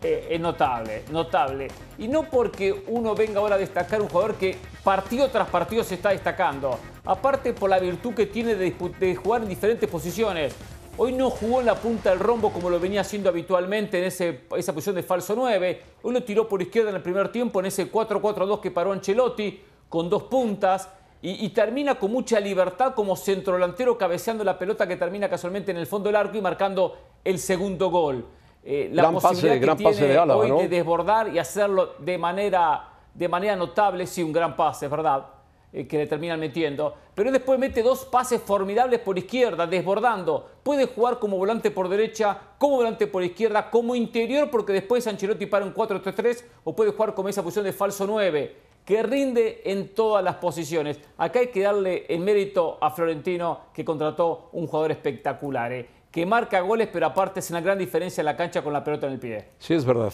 Eh, 0.00 0.28
es 0.30 0.40
notable, 0.40 1.02
notable. 1.10 1.68
Y 1.98 2.06
no 2.06 2.22
porque 2.24 2.84
uno 2.86 3.16
venga 3.16 3.40
ahora 3.40 3.56
a 3.56 3.58
destacar 3.58 4.00
un 4.00 4.08
jugador 4.08 4.36
que 4.36 4.56
partido 4.84 5.28
tras 5.28 5.48
partido 5.48 5.82
se 5.82 5.96
está 5.96 6.10
destacando. 6.10 6.78
Aparte 7.04 7.52
por 7.52 7.68
la 7.68 7.80
virtud 7.80 8.14
que 8.14 8.26
tiene 8.26 8.54
de, 8.54 9.16
jugar 9.16 9.42
en 9.42 9.48
diferentes 9.48 9.88
posiciones. 9.88 10.54
Hoy 10.96 11.12
no 11.12 11.30
jugó 11.30 11.60
en 11.60 11.66
la 11.66 11.74
punta 11.74 12.10
del 12.10 12.18
rombo 12.20 12.52
como 12.52 12.70
lo 12.70 12.78
venía 12.78 13.00
haciendo 13.00 13.28
habitualmente 13.28 13.98
en 13.98 14.04
esa 14.04 14.72
posición 14.72 14.94
de 14.94 15.02
falso 15.02 15.34
9. 15.36 15.82
Hoy 16.02 16.12
lo 16.12 16.22
tiró 16.22 16.48
por 16.48 16.62
izquierda 16.62 16.90
en 16.90 16.96
el 16.96 17.02
primer 17.02 17.30
tiempo 17.30 17.60
en 17.60 17.66
ese 17.66 17.90
4-4-2 17.90 18.60
que 18.60 18.70
paró 18.70 18.92
Ancelotti 18.92 19.60
con 19.88 20.08
dos 20.08 20.24
puntas. 20.24 20.88
Y, 21.20 21.44
y 21.44 21.48
termina 21.48 21.96
con 21.96 22.12
mucha 22.12 22.38
libertad 22.38 22.94
como 22.94 23.16
centrodelantero 23.16 23.98
cabeceando 23.98 24.44
la 24.44 24.56
pelota 24.56 24.86
que 24.86 24.94
termina 24.94 25.28
casualmente 25.28 25.72
en 25.72 25.78
el 25.78 25.86
fondo 25.88 26.08
del 26.08 26.14
arco 26.14 26.36
y 26.36 26.40
marcando 26.40 26.96
el 27.24 27.40
segundo 27.40 27.90
gol. 27.90 28.24
Eh, 28.70 28.90
la 28.92 29.00
Gran 29.00 29.14
pase, 29.14 29.28
posibilidad 29.28 29.54
que 29.54 29.60
gran 29.60 29.76
tiene 29.78 29.92
pase 29.92 30.06
de 30.08 30.18
Álava, 30.18 30.40
hoy 30.40 30.50
¿no? 30.50 30.58
de 30.58 30.68
desbordar 30.68 31.34
y 31.34 31.38
hacerlo 31.38 31.94
de 32.00 32.18
manera, 32.18 32.86
de 33.14 33.26
manera 33.26 33.56
notable, 33.56 34.06
sí, 34.06 34.22
un 34.22 34.30
gran 34.30 34.54
pase, 34.56 34.84
es 34.84 34.90
verdad, 34.90 35.24
eh, 35.72 35.86
que 35.86 35.96
le 35.96 36.06
terminan 36.06 36.38
metiendo. 36.38 36.94
Pero 37.14 37.32
después 37.32 37.58
mete 37.58 37.82
dos 37.82 38.04
pases 38.04 38.42
formidables 38.42 39.00
por 39.00 39.16
izquierda, 39.16 39.66
desbordando. 39.66 40.50
Puede 40.62 40.84
jugar 40.84 41.18
como 41.18 41.38
volante 41.38 41.70
por 41.70 41.88
derecha, 41.88 42.38
como 42.58 42.76
volante 42.76 43.06
por 43.06 43.22
izquierda, 43.24 43.70
como 43.70 43.94
interior, 43.94 44.50
porque 44.50 44.74
después 44.74 45.06
Ancelotti 45.06 45.46
para 45.46 45.64
un 45.64 45.72
4-3-3, 45.72 46.44
o 46.64 46.76
puede 46.76 46.90
jugar 46.90 47.14
como 47.14 47.30
esa 47.30 47.42
posición 47.42 47.64
de 47.64 47.72
falso 47.72 48.06
9, 48.06 48.54
que 48.84 49.02
rinde 49.02 49.62
en 49.64 49.94
todas 49.94 50.22
las 50.22 50.34
posiciones. 50.34 51.00
Acá 51.16 51.38
hay 51.38 51.46
que 51.46 51.62
darle 51.62 52.04
el 52.06 52.20
mérito 52.20 52.76
a 52.82 52.90
Florentino, 52.90 53.60
que 53.72 53.82
contrató 53.82 54.50
un 54.52 54.66
jugador 54.66 54.90
espectacular, 54.90 55.72
eh, 55.72 55.88
que 56.10 56.24
marca 56.26 56.60
goles, 56.60 56.88
pero 56.92 57.06
aparte 57.06 57.40
es 57.40 57.50
una 57.50 57.60
gran 57.60 57.78
diferencia 57.78 58.20
en 58.22 58.26
la 58.26 58.36
cancha 58.36 58.62
con 58.62 58.72
la 58.72 58.82
pelota 58.82 59.06
en 59.06 59.12
el 59.14 59.18
pie. 59.18 59.48
Sí, 59.58 59.74
es 59.74 59.84
verdad. 59.84 60.12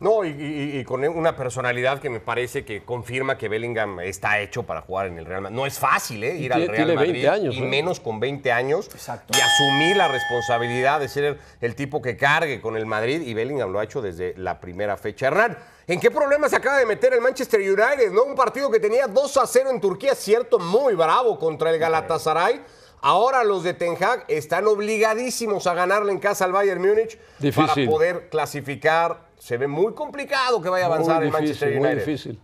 No, 0.00 0.24
y, 0.24 0.28
y- 0.28 0.78
y 0.78 0.84
con 0.84 1.04
una 1.08 1.34
personalidad 1.34 1.98
que 1.98 2.08
me 2.08 2.20
parece 2.20 2.64
que 2.64 2.84
confirma 2.84 3.36
que 3.36 3.48
Bellingham 3.48 3.98
está 3.98 4.38
hecho 4.38 4.62
para 4.62 4.80
jugar 4.82 5.08
en 5.08 5.18
el 5.18 5.24
Real 5.26 5.40
Madrid. 5.42 5.56
No 5.56 5.66
es 5.66 5.76
fácil, 5.76 6.22
¿eh? 6.22 6.36
Ir 6.36 6.52
al 6.52 6.68
Real 6.68 6.76
tiene 6.76 6.94
Madrid 6.94 7.12
20 7.14 7.28
años, 7.28 7.54
y 7.56 7.58
¿eh? 7.58 7.62
menos 7.66 7.98
con 7.98 8.20
20 8.20 8.52
años 8.52 8.86
Exacto. 8.94 9.36
y 9.36 9.40
asumir 9.40 9.96
la 9.96 10.06
responsabilidad 10.06 11.00
de 11.00 11.08
ser 11.08 11.24
el, 11.24 11.38
el 11.60 11.74
tipo 11.74 12.00
que 12.00 12.16
cargue 12.16 12.60
con 12.60 12.76
el 12.76 12.86
Madrid 12.86 13.22
y 13.22 13.34
Bellingham 13.34 13.72
lo 13.72 13.80
ha 13.80 13.84
hecho 13.84 14.00
desde 14.00 14.34
la 14.36 14.60
primera 14.60 14.96
fecha. 14.96 15.26
Hernán, 15.26 15.58
¿en 15.88 15.98
qué 15.98 16.12
problema 16.12 16.48
se 16.48 16.54
acaba 16.54 16.78
de 16.78 16.86
meter 16.86 17.12
el 17.14 17.20
Manchester 17.20 17.58
United? 17.60 18.12
¿No? 18.12 18.22
Un 18.22 18.36
partido 18.36 18.70
que 18.70 18.78
tenía 18.78 19.08
2 19.08 19.36
a 19.38 19.48
0 19.48 19.70
en 19.70 19.80
Turquía, 19.80 20.14
cierto, 20.14 20.60
muy 20.60 20.94
bravo 20.94 21.36
contra 21.40 21.70
el 21.70 21.78
Galatasaray. 21.80 22.60
Ahora 23.00 23.44
los 23.44 23.62
de 23.62 23.74
Ten 23.74 23.94
Hag 24.02 24.24
están 24.28 24.66
obligadísimos 24.66 25.66
a 25.66 25.74
ganarle 25.74 26.12
en 26.12 26.18
casa 26.18 26.44
al 26.44 26.52
Bayern 26.52 26.80
Múnich 26.80 27.16
para 27.16 27.66
Difícil. 27.68 27.88
poder 27.88 28.28
clasificar. 28.28 29.28
Se 29.38 29.56
ve 29.56 29.68
muy 29.68 29.94
complicado 29.94 30.60
que 30.60 30.68
vaya 30.68 30.84
a 30.86 30.88
avanzar 30.88 31.18
muy 31.18 31.26
el 31.26 31.32
Manchester 31.32 31.68
difícil, 31.68 31.80
muy 31.80 31.88
United. 31.92 32.06
difícil. 32.06 32.40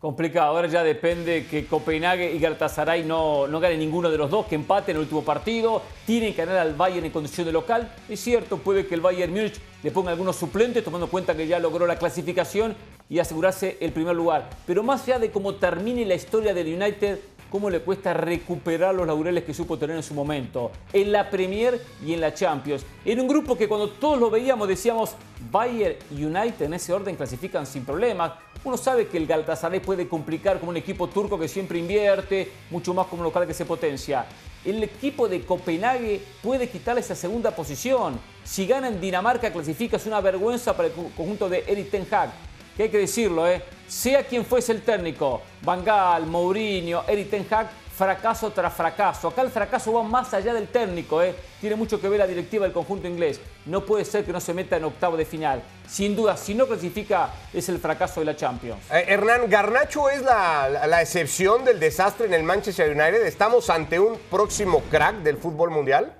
Complicado, 0.00 0.48
ahora 0.56 0.66
ya 0.66 0.82
depende 0.82 1.46
que 1.46 1.64
Copenhague 1.68 2.32
y 2.32 2.40
Galatasaray 2.40 3.04
no, 3.04 3.46
no 3.46 3.60
ganen 3.60 3.78
ninguno 3.78 4.10
de 4.10 4.18
los 4.18 4.28
dos, 4.32 4.46
que 4.46 4.56
empaten 4.56 4.96
el 4.96 5.02
último 5.02 5.22
partido, 5.22 5.80
tienen 6.04 6.34
que 6.34 6.44
ganar 6.44 6.58
al 6.58 6.74
Bayern 6.74 7.06
en 7.06 7.12
condición 7.12 7.46
de 7.46 7.52
local. 7.52 7.94
Es 8.08 8.18
cierto, 8.18 8.58
puede 8.58 8.84
que 8.88 8.96
el 8.96 9.00
Bayern 9.00 9.32
Múnich 9.32 9.60
le 9.80 9.92
ponga 9.92 10.10
algunos 10.10 10.34
suplentes, 10.34 10.82
tomando 10.82 11.06
en 11.06 11.10
cuenta 11.12 11.36
que 11.36 11.46
ya 11.46 11.60
logró 11.60 11.86
la 11.86 11.98
clasificación 11.98 12.74
y 13.08 13.20
asegurarse 13.20 13.76
el 13.80 13.92
primer 13.92 14.16
lugar. 14.16 14.50
Pero 14.66 14.82
más 14.82 15.04
allá 15.04 15.20
de 15.20 15.30
cómo 15.30 15.54
termine 15.54 16.04
la 16.04 16.14
historia 16.16 16.52
del 16.52 16.74
United, 16.82 17.20
cómo 17.52 17.68
le 17.68 17.80
cuesta 17.80 18.14
recuperar 18.14 18.94
los 18.94 19.06
laureles 19.06 19.44
que 19.44 19.52
supo 19.52 19.76
tener 19.78 19.94
en 19.94 20.02
su 20.02 20.14
momento, 20.14 20.72
en 20.90 21.12
la 21.12 21.28
Premier 21.28 21.78
y 22.04 22.14
en 22.14 22.22
la 22.22 22.32
Champions. 22.32 22.84
En 23.04 23.20
un 23.20 23.28
grupo 23.28 23.56
que 23.58 23.68
cuando 23.68 23.90
todos 23.90 24.18
lo 24.18 24.30
veíamos 24.30 24.66
decíamos, 24.66 25.10
Bayern 25.50 25.96
y 26.10 26.24
United 26.24 26.62
en 26.64 26.72
ese 26.74 26.94
orden 26.94 27.14
clasifican 27.14 27.66
sin 27.66 27.84
problemas. 27.84 28.32
Uno 28.64 28.76
sabe 28.78 29.06
que 29.08 29.18
el 29.18 29.26
Galatasaray 29.26 29.80
puede 29.80 30.08
complicar 30.08 30.60
como 30.60 30.70
un 30.70 30.76
equipo 30.78 31.08
turco 31.08 31.38
que 31.38 31.48
siempre 31.48 31.78
invierte, 31.78 32.50
mucho 32.70 32.94
más 32.94 33.06
como 33.08 33.20
un 33.20 33.24
local 33.24 33.46
que 33.46 33.52
se 33.52 33.66
potencia. 33.66 34.24
El 34.64 34.82
equipo 34.82 35.28
de 35.28 35.44
Copenhague 35.44 36.22
puede 36.40 36.70
quitarle 36.70 37.00
esa 37.00 37.16
segunda 37.16 37.50
posición. 37.50 38.18
Si 38.44 38.66
gana 38.66 38.88
en 38.88 39.00
Dinamarca, 39.00 39.52
clasifica, 39.52 39.96
es 39.96 40.06
una 40.06 40.20
vergüenza 40.20 40.74
para 40.76 40.88
el 40.88 40.94
co- 40.94 41.10
conjunto 41.16 41.48
de 41.48 41.64
Eric 41.66 41.90
Ten 41.90 42.06
Hag 42.10 42.30
que 42.76 42.84
hay 42.84 42.88
que 42.88 42.98
decirlo, 42.98 43.46
¿eh? 43.46 43.62
sea 43.86 44.24
quien 44.24 44.44
fuese 44.44 44.72
el 44.72 44.82
técnico, 44.82 45.42
Van 45.62 45.84
Gaal, 45.84 46.26
Mourinho, 46.26 47.04
Eric 47.06 47.30
Ten 47.30 47.46
Hag, 47.50 47.68
fracaso 47.94 48.50
tras 48.50 48.72
fracaso. 48.72 49.28
Acá 49.28 49.42
el 49.42 49.50
fracaso 49.50 49.92
va 49.92 50.02
más 50.02 50.32
allá 50.32 50.54
del 50.54 50.68
técnico, 50.68 51.22
¿eh? 51.22 51.34
tiene 51.60 51.76
mucho 51.76 52.00
que 52.00 52.08
ver 52.08 52.18
la 52.18 52.26
directiva 52.26 52.64
del 52.64 52.72
conjunto 52.72 53.06
inglés. 53.06 53.40
No 53.66 53.84
puede 53.84 54.04
ser 54.04 54.24
que 54.24 54.32
no 54.32 54.40
se 54.40 54.54
meta 54.54 54.76
en 54.76 54.84
octavo 54.84 55.16
de 55.16 55.24
final. 55.24 55.62
Sin 55.86 56.16
duda, 56.16 56.36
si 56.36 56.54
no 56.54 56.66
clasifica, 56.66 57.30
es 57.52 57.68
el 57.68 57.78
fracaso 57.78 58.20
de 58.20 58.26
la 58.26 58.34
Champions. 58.34 58.80
Eh, 58.90 59.04
Hernán, 59.08 59.48
¿Garnacho 59.48 60.08
es 60.08 60.22
la 60.22 61.00
excepción 61.02 61.64
del 61.64 61.78
desastre 61.78 62.26
en 62.26 62.34
el 62.34 62.42
Manchester 62.42 62.90
United? 62.90 63.26
¿Estamos 63.26 63.68
ante 63.68 64.00
un 64.00 64.18
próximo 64.30 64.82
crack 64.90 65.16
del 65.16 65.36
fútbol 65.36 65.70
mundial? 65.70 66.14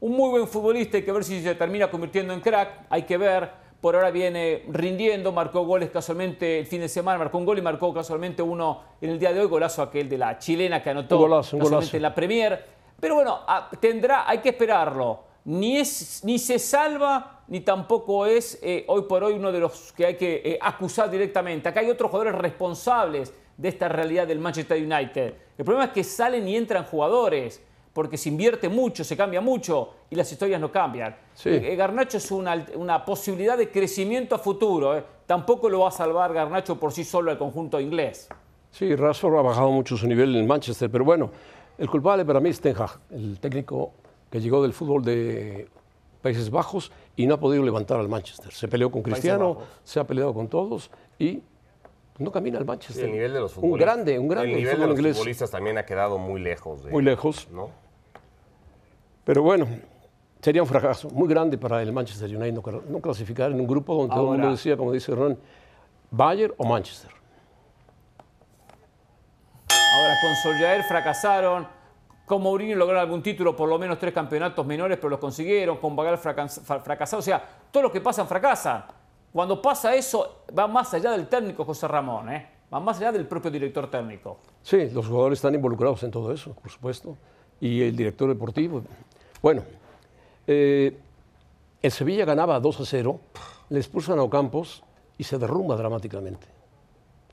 Un 0.00 0.16
muy 0.16 0.30
buen 0.30 0.48
futbolista, 0.48 0.96
hay 0.96 1.02
que 1.02 1.12
ver 1.12 1.22
si 1.22 1.42
se 1.42 1.54
termina 1.54 1.90
convirtiendo 1.90 2.32
en 2.32 2.40
crack, 2.40 2.86
hay 2.88 3.02
que 3.02 3.18
ver. 3.18 3.50
Por 3.82 3.94
ahora 3.94 4.10
viene 4.10 4.64
rindiendo, 4.68 5.30
marcó 5.30 5.64
goles 5.64 5.90
casualmente 5.90 6.58
el 6.58 6.66
fin 6.66 6.80
de 6.80 6.88
semana, 6.88 7.18
marcó 7.18 7.36
un 7.38 7.44
gol 7.44 7.58
y 7.58 7.62
marcó 7.62 7.92
casualmente 7.92 8.42
uno 8.42 8.82
en 9.00 9.10
el 9.10 9.18
día 9.18 9.32
de 9.32 9.40
hoy, 9.40 9.46
golazo 9.46 9.82
aquel 9.82 10.08
de 10.08 10.18
la 10.18 10.38
chilena 10.38 10.82
que 10.82 10.90
anotó 10.90 11.16
Un 11.16 11.22
golazo, 11.22 11.56
un 11.56 11.60
casualmente 11.60 11.86
golazo. 11.86 11.96
en 11.96 12.02
la 12.02 12.14
Premier. 12.14 12.64
Pero 12.98 13.14
bueno, 13.14 13.40
ah, 13.46 13.70
tendrá, 13.78 14.28
hay 14.28 14.38
que 14.38 14.50
esperarlo. 14.50 15.20
Ni, 15.44 15.78
es, 15.78 16.22
ni 16.24 16.38
se 16.38 16.58
salva, 16.58 17.42
ni 17.48 17.60
tampoco 17.60 18.26
es 18.26 18.58
eh, 18.62 18.84
hoy 18.88 19.02
por 19.02 19.24
hoy 19.24 19.34
uno 19.34 19.52
de 19.52 19.60
los 19.60 19.92
que 19.92 20.06
hay 20.06 20.16
que 20.16 20.42
eh, 20.44 20.58
acusar 20.60 21.10
directamente. 21.10 21.68
Acá 21.68 21.80
hay 21.80 21.90
otros 21.90 22.10
jugadores 22.10 22.40
responsables 22.40 23.32
de 23.56 23.68
esta 23.68 23.88
realidad 23.88 24.26
del 24.26 24.38
Manchester 24.38 24.78
United. 24.82 25.34
El 25.58 25.64
problema 25.64 25.86
es 25.86 25.90
que 25.92 26.04
salen 26.04 26.46
y 26.48 26.56
entran 26.56 26.84
jugadores 26.84 27.62
porque 27.92 28.16
se 28.16 28.28
invierte 28.28 28.68
mucho, 28.68 29.02
se 29.04 29.16
cambia 29.16 29.40
mucho 29.40 29.90
y 30.10 30.14
las 30.16 30.30
historias 30.30 30.60
no 30.60 30.70
cambian. 30.70 31.16
Sí. 31.34 31.48
Eh, 31.50 31.74
Garnacho 31.76 32.18
es 32.18 32.30
una, 32.30 32.64
una 32.76 33.04
posibilidad 33.04 33.58
de 33.58 33.70
crecimiento 33.70 34.34
a 34.34 34.38
futuro. 34.38 34.96
eh. 34.96 35.04
Tampoco 35.26 35.68
lo 35.68 35.80
va 35.80 35.88
a 35.88 35.92
salvar 35.92 36.32
Garnacho 36.32 36.78
por 36.78 36.92
sí 36.92 37.04
solo 37.04 37.30
al 37.30 37.38
conjunto 37.38 37.80
inglés. 37.80 38.28
Sí, 38.70 38.94
Rashford 38.94 39.36
ha 39.38 39.42
bajado 39.42 39.70
mucho 39.72 39.96
su 39.96 40.06
nivel 40.06 40.34
en 40.36 40.46
Manchester, 40.46 40.88
pero 40.90 41.04
bueno, 41.04 41.30
el 41.78 41.90
culpable 41.90 42.24
para 42.24 42.38
mí 42.40 42.50
es 42.50 42.60
Ten 42.60 42.76
Hag, 42.76 43.00
el 43.10 43.40
técnico 43.40 43.92
que 44.30 44.40
llegó 44.40 44.62
del 44.62 44.72
fútbol 44.72 45.02
de 45.04 45.66
Países 46.22 46.50
Bajos 46.50 46.92
y 47.16 47.26
no 47.26 47.34
ha 47.34 47.40
podido 47.40 47.64
levantar 47.64 47.98
al 47.98 48.08
Manchester. 48.08 48.52
Se 48.52 48.68
peleó 48.68 48.90
con 48.90 49.02
Cristiano, 49.02 49.58
se 49.82 49.98
ha 49.98 50.04
peleado 50.04 50.32
con 50.32 50.46
todos 50.46 50.90
y 51.18 51.42
no 52.18 52.30
camina 52.30 52.58
el 52.58 52.64
Manchester. 52.64 53.06
el 53.06 53.12
nivel 53.12 53.32
de 53.32 53.40
los 53.40 53.56
Un 53.56 53.62
futbolistas. 53.62 53.94
grande, 53.96 54.18
un 54.18 54.28
grande 54.28 54.50
El 54.52 54.56
nivel 54.58 54.70
de 54.72 54.76
fútbol 54.76 54.88
los 54.90 54.98
inglés. 54.98 55.16
futbolistas 55.16 55.50
también 55.50 55.78
ha 55.78 55.86
quedado 55.86 56.18
muy 56.18 56.40
lejos. 56.40 56.84
de- 56.84 56.90
Muy 56.92 57.02
lejos. 57.02 57.48
¿no? 57.50 57.70
Pero 59.30 59.44
bueno, 59.44 59.64
sería 60.42 60.60
un 60.60 60.66
fracaso 60.66 61.08
muy 61.10 61.28
grande 61.28 61.56
para 61.56 61.80
el 61.80 61.92
Manchester 61.92 62.28
United 62.36 62.52
no, 62.52 62.62
cla- 62.64 62.82
no 62.88 62.98
clasificar 63.00 63.52
en 63.52 63.60
un 63.60 63.66
grupo 63.68 63.94
donde 63.94 64.12
todo 64.12 64.22
el 64.24 64.28
mundo 64.30 64.42
Ahora- 64.42 64.56
decía, 64.56 64.76
como 64.76 64.90
dice 64.90 65.14
Ron, 65.14 65.38
Bayern 66.10 66.52
o 66.56 66.64
Manchester. 66.64 67.12
Ahora 69.68 70.14
con 70.20 70.34
Soljaer 70.34 70.82
fracasaron. 70.82 71.64
Con 72.26 72.42
Mourinho 72.42 72.74
lograron 72.74 73.02
algún 73.02 73.22
título, 73.22 73.54
por 73.54 73.68
lo 73.68 73.78
menos 73.78 74.00
tres 74.00 74.12
campeonatos 74.12 74.66
menores, 74.66 74.98
pero 74.98 75.10
los 75.10 75.20
consiguieron. 75.20 75.76
Con 75.76 75.94
Bagal 75.94 76.18
fracas- 76.18 76.60
fra- 76.64 76.80
fracasado. 76.80 77.20
O 77.20 77.22
sea, 77.22 77.40
todo 77.70 77.84
lo 77.84 77.92
que 77.92 78.00
pasa 78.00 78.24
fracasan. 78.24 78.84
Cuando 79.32 79.62
pasa 79.62 79.94
eso, 79.94 80.42
va 80.58 80.66
más 80.66 80.92
allá 80.92 81.12
del 81.12 81.28
técnico 81.28 81.64
José 81.64 81.86
Ramón, 81.86 82.32
¿eh? 82.32 82.48
va 82.74 82.80
más 82.80 82.96
allá 82.98 83.12
del 83.12 83.28
propio 83.28 83.48
director 83.48 83.88
técnico. 83.88 84.38
Sí, 84.64 84.90
los 84.90 85.06
jugadores 85.06 85.38
están 85.38 85.54
involucrados 85.54 86.02
en 86.02 86.10
todo 86.10 86.32
eso, 86.32 86.52
por 86.52 86.68
supuesto. 86.68 87.16
Y 87.60 87.82
el 87.82 87.94
director 87.94 88.28
deportivo. 88.28 88.82
Bueno, 89.42 89.62
eh, 90.46 90.96
el 91.82 91.90
Sevilla 91.90 92.24
ganaba 92.24 92.60
2 92.60 92.80
a 92.80 92.84
0, 92.84 93.20
le 93.70 93.78
expulsan 93.78 94.18
a 94.18 94.22
Ocampos 94.22 94.82
y 95.16 95.24
se 95.24 95.38
derrumba 95.38 95.76
dramáticamente. 95.76 96.46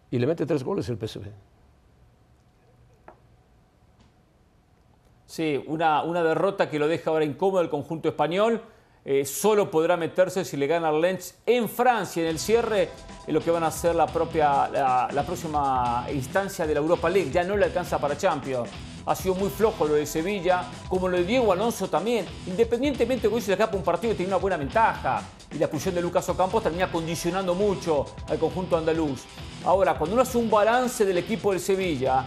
Y 0.10 0.20
le 0.20 0.28
mete 0.28 0.46
tres 0.46 0.64
goles 0.64 0.88
el 0.90 0.98
PSV. 0.98 1.26
Sí, 5.26 5.62
una, 5.68 6.04
una 6.04 6.24
derrota 6.24 6.70
que 6.70 6.80
lo 6.80 6.88
deja 6.88 7.10
ahora 7.10 7.26
incómodo 7.26 7.62
el 7.62 7.70
conjunto 7.70 8.08
español. 8.08 8.62
Eh, 9.04 9.26
solo 9.26 9.70
podrá 9.70 9.96
meterse 9.96 10.44
si 10.44 10.58
le 10.58 10.68
gana 10.68 10.90
al 10.90 11.00
Lens 11.00 11.38
en 11.46 11.70
Francia 11.70 12.24
en 12.24 12.30
el 12.30 12.40
cierre, 12.40 12.90
en 13.26 13.34
lo 13.34 13.42
que 13.42 13.52
van 13.52 13.64
a 13.64 13.72
ser 13.72 13.96
la, 13.96 14.08
propia, 14.08 14.68
la, 14.70 15.10
la 15.12 15.26
próxima 15.26 16.08
instancia 16.14 16.66
de 16.66 16.74
la 16.74 16.80
Europa 16.80 17.10
League. 17.10 17.32
Ya 17.32 17.44
no 17.44 17.56
le 17.56 17.66
alcanza 17.66 18.00
para 18.00 18.18
Champions. 18.18 18.70
Ha 19.08 19.16
sido 19.16 19.36
muy 19.36 19.50
flojo 19.50 19.88
lo 19.88 19.94
de 19.94 20.06
Sevilla, 20.06 20.66
como 20.90 21.08
lo 21.08 21.16
de 21.16 21.24
Diego 21.24 21.54
Alonso 21.54 21.88
también. 21.88 22.26
Independientemente 22.46 23.24
de 23.24 23.30
que 23.30 23.36
hoy 23.36 23.42
se 23.42 23.48
le 23.48 23.54
escapa 23.54 23.78
un 23.78 23.84
partido 23.84 24.12
y 24.12 24.18
tiene 24.18 24.28
una 24.28 24.38
buena 24.38 24.58
ventaja. 24.58 25.24
Y 25.50 25.58
la 25.58 25.66
expulsión 25.66 25.96
de 25.96 26.02
Lucas 26.02 26.28
Ocampos 26.28 26.62
termina 26.62 26.92
condicionando 26.92 27.56
mucho 27.56 28.06
al 28.28 28.38
conjunto 28.38 28.76
andaluz. 28.76 29.22
Ahora, 29.64 29.98
cuando 29.98 30.14
uno 30.14 30.24
hace 30.24 30.38
un 30.38 30.50
balance 30.50 31.06
del 31.06 31.20
equipo 31.20 31.52
del 31.52 31.62
Sevilla, 31.62 32.26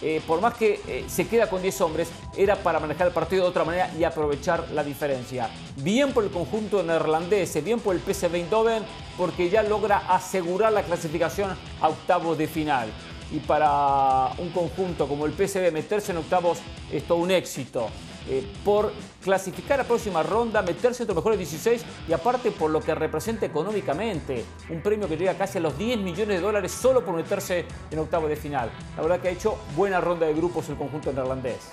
eh, 0.00 0.22
por 0.26 0.40
más 0.40 0.54
que 0.54 0.80
eh, 0.88 1.04
se 1.06 1.28
queda 1.28 1.50
con 1.50 1.60
10 1.60 1.80
hombres, 1.82 2.08
era 2.34 2.56
para 2.56 2.80
manejar 2.80 3.08
el 3.08 3.12
partido 3.12 3.44
de 3.44 3.50
otra 3.50 3.64
manera 3.64 3.90
y 3.98 4.02
aprovechar 4.02 4.70
la 4.72 4.82
diferencia. 4.82 5.50
Bien 5.76 6.14
por 6.14 6.24
el 6.24 6.30
conjunto 6.30 6.82
neerlandés, 6.82 7.62
bien 7.62 7.78
por 7.78 7.94
el 7.94 8.00
PSV 8.00 8.34
Eindhoven, 8.36 8.84
porque 9.18 9.50
ya 9.50 9.62
logra 9.62 9.98
asegurar 10.08 10.72
la 10.72 10.82
clasificación 10.82 11.54
a 11.82 11.88
octavos 11.90 12.38
de 12.38 12.48
final. 12.48 12.88
Y 13.32 13.40
para 13.40 14.32
un 14.38 14.50
conjunto 14.50 15.08
como 15.08 15.26
el 15.26 15.32
PSV 15.32 15.72
meterse 15.72 16.12
en 16.12 16.18
octavos 16.18 16.58
es 16.90 17.04
todo 17.04 17.18
un 17.18 17.30
éxito. 17.30 17.88
Eh, 18.28 18.46
por 18.64 18.92
clasificar 19.20 19.80
a 19.80 19.84
próxima 19.84 20.22
ronda, 20.22 20.62
meterse 20.62 21.02
entre 21.02 21.14
los 21.14 21.24
mejores 21.24 21.38
16 21.38 21.84
y 22.08 22.12
aparte 22.12 22.52
por 22.52 22.70
lo 22.70 22.80
que 22.80 22.94
representa 22.94 23.46
económicamente, 23.46 24.44
un 24.70 24.80
premio 24.80 25.08
que 25.08 25.16
llega 25.16 25.34
casi 25.34 25.58
a 25.58 25.60
los 25.60 25.76
10 25.76 25.98
millones 25.98 26.36
de 26.36 26.40
dólares 26.40 26.70
solo 26.70 27.04
por 27.04 27.16
meterse 27.16 27.64
en 27.90 27.98
octavo 27.98 28.28
de 28.28 28.36
final. 28.36 28.70
La 28.96 29.02
verdad 29.02 29.20
que 29.20 29.28
ha 29.28 29.32
hecho 29.32 29.58
buena 29.74 30.00
ronda 30.00 30.26
de 30.26 30.34
grupos 30.34 30.68
el 30.68 30.76
conjunto 30.76 31.12
neerlandés. 31.12 31.72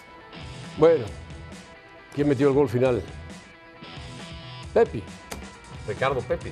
Bueno, 0.77 1.05
¿quién 2.15 2.27
metió 2.27 2.47
el 2.47 2.53
gol 2.53 2.69
final? 2.69 3.03
Pepi. 4.73 5.03
Ricardo 5.87 6.21
Pepe. 6.21 6.51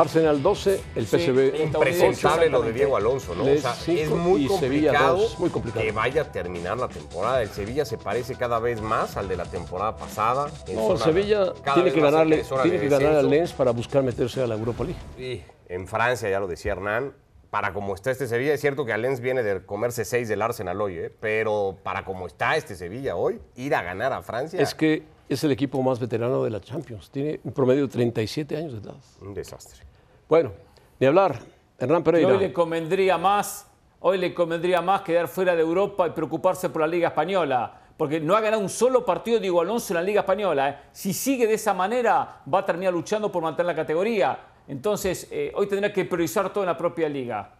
Arsenal 0.00 0.42
12, 0.42 0.80
el 0.94 1.06
Sí, 1.06 1.18
PSV 1.18 1.62
Impresentable 1.62 2.48
lo 2.50 2.62
de. 2.62 2.72
Diego 2.72 2.96
Alonso, 2.96 3.34
¿no? 3.34 3.44
O 3.44 3.56
sea, 3.56 3.74
cinco 3.74 4.00
es 4.02 4.10
muy 4.10 4.46
complicado, 4.46 5.16
dos, 5.16 5.38
muy 5.38 5.50
complicado. 5.50 5.84
que 5.84 5.92
vaya 5.92 6.22
a 6.22 6.32
terminar 6.32 6.76
la 6.76 6.88
temporada. 6.88 7.42
El 7.42 7.48
Sevilla 7.48 7.84
se 7.84 7.96
parece 7.96 8.34
cada 8.34 8.58
vez 8.58 8.80
más 8.80 9.16
al 9.16 9.28
de 9.28 9.36
la 9.36 9.44
temporada 9.46 9.96
pasada. 9.96 10.50
No, 10.74 10.92
el 10.92 10.98
Sevilla 10.98 11.52
tiene 11.74 11.92
que 11.92 12.00
ganarle, 12.00 12.44
tiene 12.62 12.80
que 12.80 12.88
ganar 12.88 13.16
al. 13.16 13.30
Lens 13.30 13.52
para 13.52 13.72
buscar 13.72 14.02
meterse 14.02 14.42
a 14.42 14.46
la 14.46 14.54
Europa 14.54 14.84
League. 14.84 15.00
Y 15.18 15.42
en 15.72 15.86
Francia, 15.88 16.28
ya 16.28 16.38
lo 16.38 16.46
decía 16.46 16.72
Hernán, 16.72 17.12
para 17.50 17.72
como 17.72 17.94
está 17.94 18.10
este 18.10 18.26
Sevilla, 18.26 18.52
es 18.52 18.60
cierto 18.60 18.84
que 18.84 18.92
al 18.92 19.02
Lens 19.02 19.20
viene 19.20 19.42
de 19.42 19.64
comerse 19.64 20.04
seis 20.04 20.28
del 20.28 20.42
Arsenal 20.42 20.80
hoy, 20.80 20.98
¿eh? 20.98 21.12
pero 21.20 21.78
para 21.82 22.04
como 22.04 22.26
está 22.26 22.56
este 22.56 22.76
Sevilla 22.76 23.16
hoy, 23.16 23.40
ir 23.54 23.74
a 23.74 23.82
ganar 23.82 24.12
a 24.12 24.22
Francia 24.22 24.60
Es 24.60 24.74
que 24.74 25.04
es 25.28 25.42
el 25.44 25.52
equipo 25.52 25.82
más 25.82 25.98
veterano 25.98 26.44
de 26.44 26.50
la 26.50 26.60
Champions. 26.60 27.10
Tiene 27.10 27.40
un 27.44 27.52
promedio 27.52 27.82
de 27.82 27.88
37 27.88 28.56
años 28.56 28.72
de 28.74 28.78
edad. 28.88 28.96
un 29.20 29.34
desastre. 29.34 29.84
Bueno, 30.28 30.52
ni 30.98 31.06
hablar. 31.06 31.38
Hernán 31.78 32.00
Y 32.00 32.04
Pereira. 32.04 32.28
hoy 32.32 32.38
le 32.38 32.52
convendría 32.52 33.18
más, 33.18 33.70
hoy 34.00 34.18
le 34.18 34.32
convendría 34.32 34.80
más 34.80 35.02
quedar 35.02 35.28
fuera 35.28 35.54
de 35.54 35.62
Europa 35.62 36.06
y 36.06 36.10
preocuparse 36.10 36.70
por 36.70 36.80
la 36.82 36.86
Liga 36.88 37.08
Española. 37.08 37.80
Porque 37.96 38.20
no 38.20 38.36
ha 38.36 38.40
ganado 38.40 38.62
un 38.62 38.68
solo 38.68 39.04
partido 39.04 39.40
Diego 39.40 39.60
Alonso 39.60 39.92
en 39.92 39.96
la 39.96 40.02
Liga 40.02 40.20
Española. 40.20 40.68
¿eh? 40.70 40.76
Si 40.92 41.12
sigue 41.12 41.46
de 41.46 41.54
esa 41.54 41.72
manera, 41.74 42.42
va 42.52 42.58
a 42.60 42.64
terminar 42.66 42.92
luchando 42.92 43.32
por 43.32 43.42
mantener 43.42 43.66
la 43.66 43.74
categoría. 43.74 44.38
Entonces, 44.68 45.28
eh, 45.30 45.52
hoy 45.54 45.66
tendrá 45.66 45.92
que 45.92 46.04
priorizar 46.04 46.52
todo 46.52 46.64
en 46.64 46.68
la 46.68 46.76
propia 46.76 47.08
liga. 47.08 47.52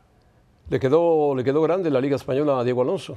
Le 0.68 0.80
quedó, 0.80 1.34
le 1.34 1.44
quedó 1.44 1.62
grande 1.62 1.90
la 1.90 2.00
Liga 2.00 2.16
Española 2.16 2.58
a 2.58 2.64
Diego 2.64 2.82
Alonso. 2.82 3.16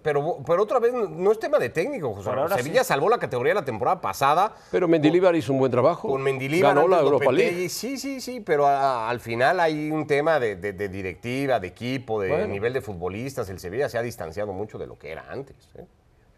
Pero, 0.00 0.38
pero 0.46 0.62
otra 0.62 0.78
vez 0.78 0.92
no 0.92 1.32
es 1.32 1.40
tema 1.40 1.58
de 1.58 1.68
técnico, 1.68 2.14
José. 2.14 2.28
Ahora 2.30 2.56
Sevilla 2.56 2.84
sí. 2.84 2.88
salvó 2.88 3.08
la 3.08 3.18
categoría 3.18 3.52
la 3.52 3.64
temporada 3.64 4.00
pasada. 4.00 4.54
Pero 4.70 4.86
Mendilibar 4.86 5.34
hizo 5.34 5.52
un 5.52 5.58
buen 5.58 5.72
trabajo. 5.72 6.08
Con 6.08 6.22
Mendilibar, 6.22 6.76
Ganó 6.76 6.86
la 6.86 7.00
Europa 7.00 7.32
League. 7.32 7.68
Sí, 7.68 7.98
sí, 7.98 8.20
sí, 8.20 8.40
pero 8.40 8.64
a- 8.66 9.10
al 9.10 9.18
final 9.18 9.58
hay 9.58 9.90
un 9.90 10.06
tema 10.06 10.38
de, 10.38 10.54
de- 10.54 10.72
de 10.72 10.88
directiva, 10.88 11.58
de 11.58 11.66
equipo, 11.66 12.20
de 12.20 12.28
Bueno. 12.28 12.46
nivel 12.46 12.72
de 12.72 12.80
futbolistas. 12.80 13.48
El 13.50 13.58
Sevilla 13.58 13.88
se 13.88 13.98
ha 13.98 14.02
distanciado 14.02 14.52
mucho 14.52 14.78
de 14.78 14.86
lo 14.86 14.96
que 14.96 15.10
era 15.10 15.24
antes. 15.28 15.56
¿eh? 15.74 15.84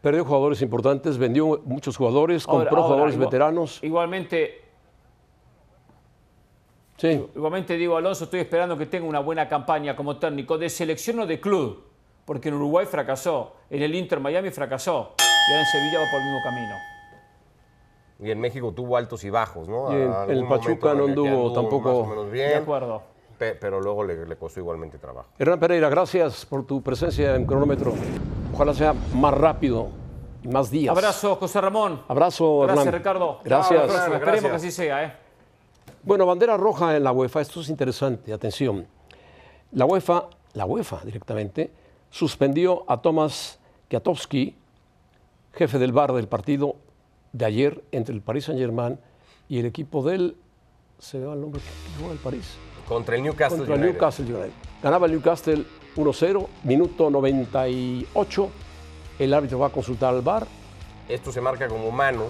Perdió 0.00 0.24
jugadores 0.24 0.62
importantes, 0.62 1.18
vendió 1.18 1.60
muchos 1.66 1.98
jugadores, 1.98 2.46
Ahora- 2.48 2.60
compró 2.64 2.76
ahora, 2.78 2.86
jugadores 2.88 3.14
igual- 3.14 3.26
veteranos. 3.28 3.78
Igualmente, 3.82 4.60
Sí, 6.96 7.26
igualmente 7.34 7.76
digo 7.76 7.96
Alonso, 7.96 8.24
estoy 8.24 8.40
esperando 8.40 8.78
que 8.78 8.86
tenga 8.86 9.06
una 9.06 9.18
buena 9.18 9.48
campaña 9.48 9.96
como 9.96 10.16
técnico 10.18 10.56
de 10.56 10.70
selección 10.70 11.18
o 11.20 11.26
de 11.26 11.40
club. 11.40 11.82
Porque 12.24 12.48
en 12.48 12.54
Uruguay 12.54 12.86
fracasó, 12.86 13.54
en 13.70 13.82
el 13.82 13.94
Inter 13.94 14.18
Miami 14.20 14.50
fracasó. 14.50 15.12
Y 15.18 15.52
ahora 15.52 15.60
en 15.60 15.66
Sevilla 15.66 15.98
va 16.00 16.10
por 16.10 16.20
el 16.20 16.26
mismo 16.26 16.40
camino. 16.42 16.74
Y 18.20 18.30
en 18.30 18.40
México 18.40 18.72
tuvo 18.72 18.96
altos 18.96 19.24
y 19.24 19.30
bajos, 19.30 19.68
¿no? 19.68 19.92
Y 19.92 20.02
en 20.02 20.30
el 20.38 20.46
Pachuca 20.48 20.94
no 20.94 21.04
anduvo 21.04 21.52
tampoco- 21.52 21.88
Más 22.04 22.06
o 22.06 22.10
menos 22.10 22.32
De 22.32 22.54
acuerdo. 22.54 23.02
pe- 23.38 23.54
pero 23.56 23.80
luego 23.80 24.04
le, 24.04 24.24
le 24.24 24.36
costó 24.36 24.60
igualmente 24.60 24.98
trabajo. 24.98 25.28
Hernán 25.38 25.58
Pereira, 25.60 25.88
gracias 25.88 26.46
por 26.46 26.64
tu 26.64 26.80
presencia 26.80 27.34
en 27.34 27.44
cronómetro. 27.44 27.92
Ojalá 28.54 28.72
sea 28.72 28.94
más 29.14 29.34
rápido 29.34 29.88
y 30.42 30.48
más 30.48 30.70
días. 30.70 30.96
Abrazo, 30.96 31.36
José 31.36 31.60
Ramón. 31.60 32.02
Abrazo, 32.08 32.60
Gracias, 32.60 32.86
Hernán. 32.86 32.98
Ricardo. 33.00 33.40
Gracias. 33.44 33.80
Próxima. 33.82 34.02
Esperemos 34.16 34.20
Gracias. 34.26 34.50
que 34.50 34.56
así 34.56 34.70
sea. 34.70 35.04
¿eh? 35.04 35.12
Bueno, 36.04 36.24
bandera 36.24 36.56
roja 36.56 36.96
en 36.96 37.02
la 37.04 37.12
UEFA, 37.12 37.40
esto 37.40 37.60
es 37.60 37.68
interesante, 37.68 38.32
atención. 38.32 38.86
La 39.72 39.84
UEFA, 39.86 40.28
la 40.52 40.66
UEFA 40.66 41.00
directamente, 41.04 41.72
suspendió 42.14 42.84
a 42.86 43.02
Tomás 43.02 43.58
Kiatowski, 43.88 44.54
jefe 45.52 45.78
del 45.80 45.90
bar 45.90 46.12
del 46.12 46.28
partido 46.28 46.76
de 47.32 47.44
ayer 47.44 47.82
entre 47.90 48.14
el 48.14 48.20
Paris 48.20 48.44
Saint-Germain 48.44 49.00
y 49.48 49.58
el 49.58 49.66
equipo 49.66 50.00
del, 50.04 50.36
se 51.00 51.18
me 51.18 51.26
va 51.26 51.34
el 51.34 51.40
nombre, 51.40 51.60
¿qué 51.60 51.98
juega 51.98 52.12
el 52.12 52.20
París? 52.20 52.54
Contra 52.86 53.16
el 53.16 53.24
Newcastle 53.24 53.58
Contra 53.58 53.74
el 53.74 53.80
United. 53.80 53.94
Newcastle 53.94 54.24
United. 54.26 54.52
Ganaba 54.80 55.06
el 55.06 55.12
Newcastle 55.12 55.64
1-0, 55.96 56.46
minuto 56.62 57.10
98, 57.10 58.50
el 59.18 59.34
árbitro 59.34 59.58
va 59.58 59.66
a 59.66 59.70
consultar 59.70 60.14
al 60.14 60.22
bar, 60.22 60.46
Esto 61.08 61.32
se 61.32 61.40
marca 61.40 61.66
como 61.66 61.90
mano. 61.90 62.26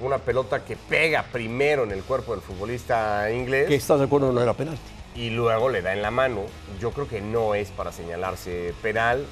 Una 0.00 0.18
pelota 0.18 0.64
que 0.64 0.76
pega 0.76 1.22
primero 1.22 1.84
en 1.84 1.92
el 1.92 2.02
cuerpo 2.02 2.32
del 2.32 2.40
futbolista 2.40 3.30
inglés. 3.30 3.68
que 3.68 3.76
estás 3.76 4.00
de 4.00 4.06
acuerdo 4.06 4.32
no 4.32 4.40
era 4.40 4.54
penalti. 4.54 4.97
Y 5.14 5.30
luego 5.30 5.68
le 5.68 5.82
da 5.82 5.92
en 5.92 6.02
la 6.02 6.10
mano. 6.10 6.42
Yo 6.80 6.92
creo 6.92 7.08
que 7.08 7.20
no 7.20 7.54
es 7.54 7.70
para 7.70 7.92
señalarse 7.92 8.74
penal. 8.82 9.24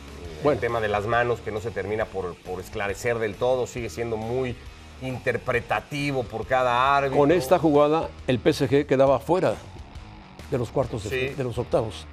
Bueno. 0.42 0.54
El 0.54 0.60
tema 0.60 0.80
de 0.80 0.88
las 0.88 1.06
manos 1.06 1.40
que 1.40 1.50
no 1.50 1.60
se 1.60 1.70
termina 1.70 2.04
por, 2.04 2.34
por 2.36 2.60
esclarecer 2.60 3.18
del 3.18 3.34
todo, 3.36 3.66
sigue 3.66 3.88
siendo 3.88 4.16
muy 4.16 4.54
interpretativo 5.02 6.22
por 6.22 6.46
cada 6.46 6.96
árbitro. 6.96 7.18
Con 7.18 7.32
esta 7.32 7.58
jugada, 7.58 8.08
el 8.26 8.38
PSG 8.38 8.86
quedaba 8.86 9.18
fuera 9.18 9.54
de 10.50 10.58
los 10.58 10.70
cuartos, 10.70 11.02
de, 11.04 11.10
Sí. 11.10 11.34
de 11.34 11.42
los 11.42 11.58
octavos. 11.58 12.06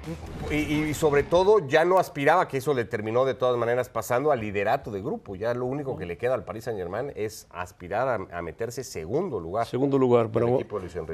Y, 0.50 0.54
y 0.56 0.94
sobre 0.94 1.22
todo 1.22 1.66
ya 1.68 1.84
no 1.84 1.98
aspiraba, 1.98 2.48
que 2.48 2.56
eso 2.56 2.74
le 2.74 2.84
terminó 2.84 3.24
de 3.24 3.34
todas 3.34 3.56
maneras 3.56 3.88
pasando 3.88 4.32
al 4.32 4.40
liderato 4.40 4.90
de 4.90 5.00
grupo. 5.02 5.36
Ya 5.36 5.54
lo 5.54 5.66
único 5.66 5.96
que 5.96 6.04
le 6.04 6.16
queda 6.18 6.34
al 6.34 6.44
Paris 6.44 6.64
Saint 6.64 6.78
Germain 6.78 7.12
es 7.14 7.46
aspirar 7.50 8.08
a, 8.08 8.38
a 8.38 8.42
meterse 8.42 8.82
segundo 8.82 9.38
lugar. 9.38 9.66
Segundo 9.66 9.98
lugar, 9.98 10.30
pero 10.32 10.58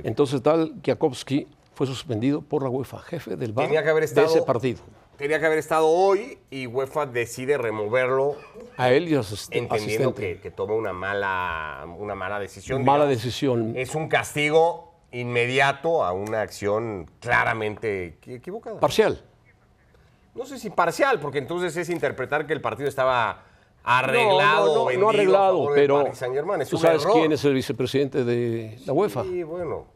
entonces 0.04 0.42
tal 0.42 0.74
Kiakowski 0.80 1.46
fue 1.80 1.86
suspendido 1.86 2.42
por 2.42 2.62
la 2.62 2.68
UEFA, 2.68 2.98
jefe 2.98 3.36
del 3.36 3.54
bar 3.54 3.64
Tenía 3.64 3.82
que 3.82 3.88
haber 3.88 4.02
de 4.02 4.04
estado- 4.04 4.26
ese 4.26 4.42
partido. 4.42 4.80
Tenía 5.16 5.40
que 5.40 5.46
haber 5.46 5.56
estado 5.58 5.86
hoy 5.88 6.38
y 6.50 6.66
UEFA 6.66 7.06
decide 7.06 7.56
removerlo 7.56 8.36
A 8.76 8.90
él 8.92 9.08
y 9.08 9.14
a 9.14 9.22
su 9.22 9.34
entendiendo 9.50 10.14
que, 10.14 10.40
que 10.40 10.50
toma 10.50 10.74
una 10.74 10.92
mala, 10.92 11.86
una 11.98 12.14
mala 12.14 12.38
decisión. 12.38 12.84
Mala 12.84 13.04
digamos. 13.06 13.22
decisión. 13.24 13.72
Es 13.76 13.94
un 13.94 14.08
castigo 14.08 14.92
inmediato 15.10 16.04
a 16.04 16.12
una 16.12 16.42
acción 16.42 17.10
claramente 17.18 18.18
equi- 18.20 18.34
equivocada. 18.36 18.78
Parcial. 18.78 19.24
no 20.34 20.44
sé 20.44 20.58
si 20.58 20.68
parcial, 20.68 21.18
porque 21.18 21.38
entonces 21.38 21.74
es 21.78 21.88
interpretar 21.88 22.46
que 22.46 22.52
el 22.52 22.60
partido 22.60 22.90
estaba 22.90 23.44
arreglado. 23.82 24.66
no, 24.66 24.84
no, 24.84 24.90
no, 24.92 24.98
no 24.98 25.08
arreglado, 25.08 25.70
pero 25.74 26.02
Paris 26.02 26.18
Saint-Germain. 26.18 26.60
Es 26.60 26.68
tú 26.68 26.76
sabes 26.76 27.00
error. 27.02 27.14
quién 27.14 27.32
es 27.32 27.42
el 27.46 27.54
vicepresidente 27.54 28.22
de 28.22 28.78
la 28.84 28.92
UEFA. 28.92 29.22
Sí, 29.24 29.42
bueno. 29.44 29.86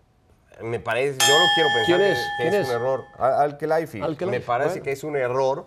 Me 0.63 0.79
parece, 0.81 1.19
yo 1.19 1.39
no 1.39 1.45
quiero 1.55 1.69
pensar 1.75 1.87
¿Quién 1.87 1.99
que- 1.99 2.13
es? 2.13 2.19
que, 2.19 2.43
¿Quién 2.43 2.55
es, 2.55 2.61
es? 2.61 2.69
un 2.69 2.75
error. 2.81 3.05
Al-. 3.19 3.33
Al-Khelaifi, 3.41 4.01
Me 4.27 4.41
parece 4.41 4.69
bueno. 4.71 4.83
que 4.85 4.93
es 4.93 5.05
un 5.05 5.17
error 5.17 5.67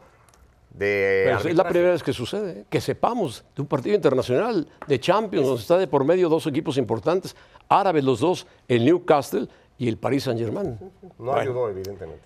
de 0.70 1.24
Pero 1.26 1.50
es 1.50 1.56
la 1.56 1.68
primera 1.68 1.92
vez 1.92 2.04
que 2.04 2.14
sucede, 2.14 2.60
¿eh? 2.62 2.66
que 2.70 2.80
sepamos 2.80 3.44
de 3.56 3.62
un 3.64 3.68
partido 3.68 3.96
internacional 3.96 4.68
de 4.88 5.00
Champions, 5.00 5.46
donde 5.48 5.62
está 5.62 5.78
de 5.78 5.88
por 5.88 6.04
medio 6.04 6.30
dos 6.30 6.46
equipos 6.48 6.78
importantes, 6.78 7.36
árabes 7.68 8.04
los 8.04 8.20
dos, 8.20 8.46
el 8.68 8.86
Newcastle 8.86 9.48
y 9.78 9.88
el 9.90 9.98
Paris 9.98 10.24
Saint-Germain. 10.24 10.78
No 11.02 11.10
Bueno. 11.18 11.34
ayudó, 11.40 11.70
evidentemente. 11.70 12.22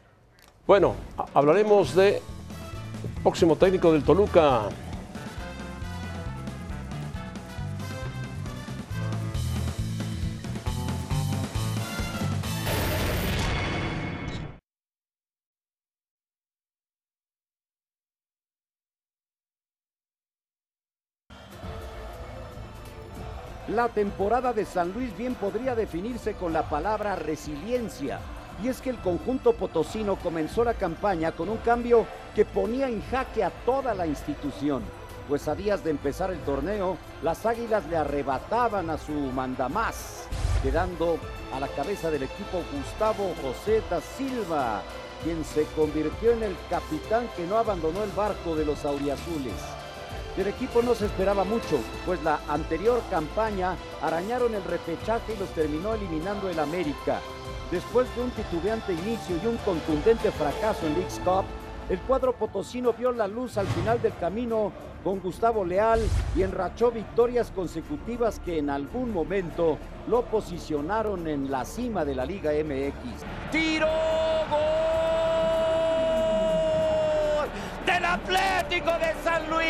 Bueno, 0.67 0.95
ha- 1.17 1.26
hablaremos 1.34 1.95
de 1.95 2.21
próximo 3.24 3.56
técnico 3.56 3.91
del 3.91 4.04
Toluca. 4.04 4.63
La 23.76 23.88
temporada 23.88 24.52
de 24.52 24.66
San 24.66 24.92
Luis 24.92 25.16
bien 25.18 25.34
podría 25.36 25.76
definirse 25.76 26.34
con 26.34 26.52
la 26.52 26.68
palabra 26.68 27.16
resiliencia. 27.16 28.20
Y 28.62 28.68
es 28.68 28.82
que 28.82 28.90
el 28.90 28.98
conjunto 28.98 29.54
potosino 29.54 30.18
comenzó 30.18 30.66
la 30.66 30.74
campaña 30.74 31.32
con 31.32 31.48
un 31.48 31.56
cambio 31.60 32.06
que 32.36 32.44
ponía 32.44 32.90
en 32.90 33.02
jaque 33.04 33.46
a 33.46 33.50
toda 33.50 33.94
la 33.94 34.06
institución. 34.06 34.84
Pues 35.30 35.48
a 35.48 35.56
días 35.56 35.86
de 35.86 35.92
empezar 35.92 36.32
el 36.32 36.40
torneo, 36.40 36.98
las 37.24 37.46
águilas 37.46 37.86
le 37.86 37.96
arrebataban 37.96 38.90
a 38.90 38.98
su 38.98 39.14
mandamás, 39.14 40.28
quedando 40.62 41.18
a 41.56 41.60
la 41.62 41.70
cabeza 41.70 42.12
del 42.12 42.24
equipo 42.24 42.62
Gustavo 42.74 43.34
José 43.42 43.82
da 43.90 44.02
Silva, 44.02 44.82
quien 45.24 45.46
se 45.46 45.64
convirtió 45.78 46.32
en 46.32 46.44
el 46.44 46.58
capitán 46.70 47.30
que 47.38 47.48
no 47.48 47.58
abandonó 47.58 48.04
el 48.04 48.12
barco 48.12 48.54
de 48.54 48.66
los 48.66 48.84
auriazules. 48.84 49.81
Del 50.38 50.48
equipo 50.48 50.82
no 50.82 50.96
se 50.96 51.08
esperaba 51.08 51.44
mucho, 51.44 51.80
pues 52.06 52.24
la 52.24 52.39
anterior 52.48 53.02
campaña 53.10 53.76
arañaron 54.02 54.56
el 54.56 54.63
repechaje 54.63 55.34
y 55.34 55.38
los 55.38 55.50
terminó 55.50 55.94
eliminando 55.94 56.50
el 56.50 56.58
América. 56.60 57.20
Después 57.70 58.08
de 58.15 58.24
un 58.24 58.32
titubeante 58.32 58.94
inicio 58.94 59.36
y 59.44 59.48
un 59.48 59.58
contundente 59.58 60.32
fracaso 60.32 60.88
en 60.88 60.94
League's 60.94 61.20
Cup, 61.26 61.44
el 61.89 62.00
cuadro 62.00 62.34
potosino 62.34 62.94
vio 62.94 63.12
la 63.12 63.28
luz 63.28 63.58
al 63.58 63.67
final 63.67 64.02
del 64.02 64.15
camino 64.15 64.72
con 65.04 65.20
Gustavo 65.20 65.65
Leal 65.65 66.00
y 66.36 66.44
enrachó 66.44 66.91
victorias 66.91 67.52
consecutivas 67.52 68.39
que 68.39 68.58
en 68.58 68.70
algún 68.70 69.12
momento 69.12 69.78
lo 70.08 70.22
posicionaron 70.24 71.28
en 71.28 71.52
la 71.52 71.65
cima 71.65 72.06
de 72.06 72.15
la 72.15 72.26
Liga 72.26 72.52
MX. 72.52 73.52
¡Tiro! 73.52 73.88
¡Gol! 74.50 75.41
¡Del 77.86 78.06
Atlético 78.06 78.91
de 79.00 79.13
San 79.24 79.50
Luis! 79.50 79.67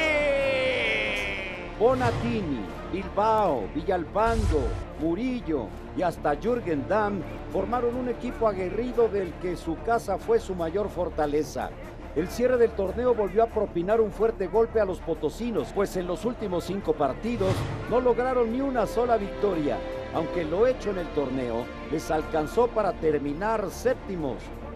Bonatini, 1.79 2.65
Bilbao, 2.91 3.67
Villalpando, 3.73 4.67
Murillo 4.99 5.67
y 5.95 6.01
hasta 6.01 6.35
Jürgen 6.35 6.87
Damm 6.87 7.21
formaron 7.51 7.95
un 7.95 8.09
equipo 8.09 8.47
aguerrido 8.47 9.07
del 9.07 9.33
que 9.35 9.55
su 9.55 9.77
casa 9.83 10.17
fue 10.17 10.39
su 10.39 10.53
mayor 10.53 10.89
fortaleza. 10.89 11.69
El 12.15 12.27
cierre 12.27 12.57
del 12.57 12.71
torneo 12.71 13.15
volvió 13.15 13.43
a 13.43 13.47
propinar 13.47 14.01
un 14.01 14.11
fuerte 14.11 14.47
golpe 14.47 14.81
a 14.81 14.85
los 14.85 14.99
potosinos, 14.99 15.71
pues 15.73 15.95
en 15.95 16.07
los 16.07 16.25
últimos 16.25 16.65
cinco 16.65 16.93
partidos 16.93 17.53
no 17.89 18.01
lograron 18.01 18.51
ni 18.51 18.59
una 18.59 18.85
sola 18.85 19.15
victoria, 19.15 19.77
aunque 20.13 20.43
lo 20.43 20.67
hecho 20.67 20.89
en 20.91 20.97
el 20.97 21.07
torneo 21.13 21.63
les 21.89 22.11
alcanzó 22.11 22.67
para 22.67 22.91
terminar 22.91 23.69
séptimos, 23.69 24.35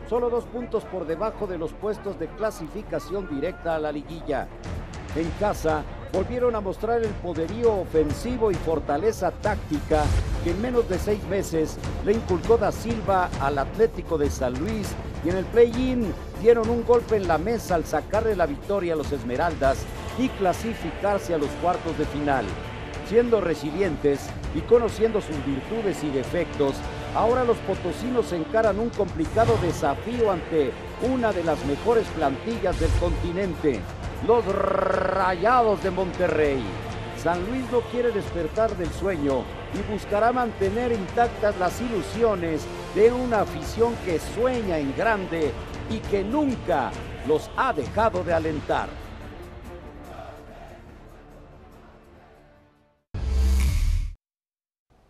solo 0.10 0.30
dos 0.30 0.44
puntos 0.46 0.84
por 0.86 1.06
debajo 1.06 1.48
de 1.48 1.58
los 1.58 1.74
puestos 1.74 2.20
de 2.20 2.28
clasificación 2.28 3.28
directa 3.30 3.76
a 3.76 3.80
la 3.80 3.92
liguilla. 3.92 4.48
En 5.16 5.30
casa 5.40 5.84
volvieron 6.14 6.56
a 6.56 6.62
mostrar 6.62 7.02
el 7.04 7.10
poderío 7.10 7.74
ofensivo 7.74 8.52
y 8.52 8.56
fortaleza 8.56 9.32
táctica 9.32 10.04
que 10.44 10.52
en 10.52 10.62
menos 10.62 10.88
de 10.88 11.00
seis 11.00 11.24
meses 11.26 11.78
le 12.06 12.14
inculcó 12.14 12.58
da 12.58 12.72
Silva 12.72 13.30
al 13.42 13.58
Atlético 13.58 14.18
de 14.18 14.30
San 14.30 14.54
Luis 14.60 14.94
y 15.26 15.30
en 15.30 15.38
el 15.38 15.46
play-in 15.46 16.14
dieron 16.42 16.70
un 16.70 16.86
golpe 16.86 17.16
en 17.16 17.28
la 17.28 17.38
mesa 17.38 17.76
al 17.76 17.86
sacarle 17.86 18.36
la 18.36 18.46
victoria 18.46 18.94
a 18.94 18.98
los 18.98 19.12
Esmeraldas 19.12 19.80
y 20.20 20.30
clasificarse 20.30 21.34
a 21.34 21.38
los 21.38 21.50
cuartos 21.62 21.98
de 21.98 22.06
final. 22.06 22.46
Siendo 23.10 23.42
resilientes 23.42 24.30
y 24.54 24.62
conociendo 24.62 25.22
sus 25.22 25.44
virtudes 25.46 26.04
y 26.04 26.10
defectos, 26.10 26.76
ahora 27.16 27.44
los 27.44 27.58
potosinos 27.60 28.32
encaran 28.34 28.80
un 28.80 28.90
complicado 28.90 29.58
desafío 29.62 30.32
ante 30.32 30.72
una 31.02 31.32
de 31.32 31.44
las 31.44 31.64
mejores 31.66 32.06
plantillas 32.10 32.80
del 32.80 32.92
continente, 33.00 33.80
los 34.28 34.46
Rayados 34.46 35.82
de 35.82 35.92
Monterrey. 35.92 36.62
San 37.18 37.44
Luis 37.48 37.64
no 37.72 37.80
quiere 37.92 38.12
despertar 38.12 38.76
del 38.78 38.92
sueño 38.92 39.44
y 39.74 39.92
buscará 39.92 40.32
mantener 40.32 40.92
intactas 40.92 41.58
las 41.58 41.82
ilusiones 41.82 42.62
de 42.94 43.12
una 43.12 43.42
afición 43.42 43.96
que 44.06 44.20
sueña 44.20 44.78
en 44.78 44.96
grande 44.96 45.52
y 45.90 46.00
que 46.00 46.24
nunca 46.24 46.92
los 47.28 47.50
ha 47.58 47.74
dejado 47.74 48.24
de 48.24 48.34
alentar. 48.34 49.05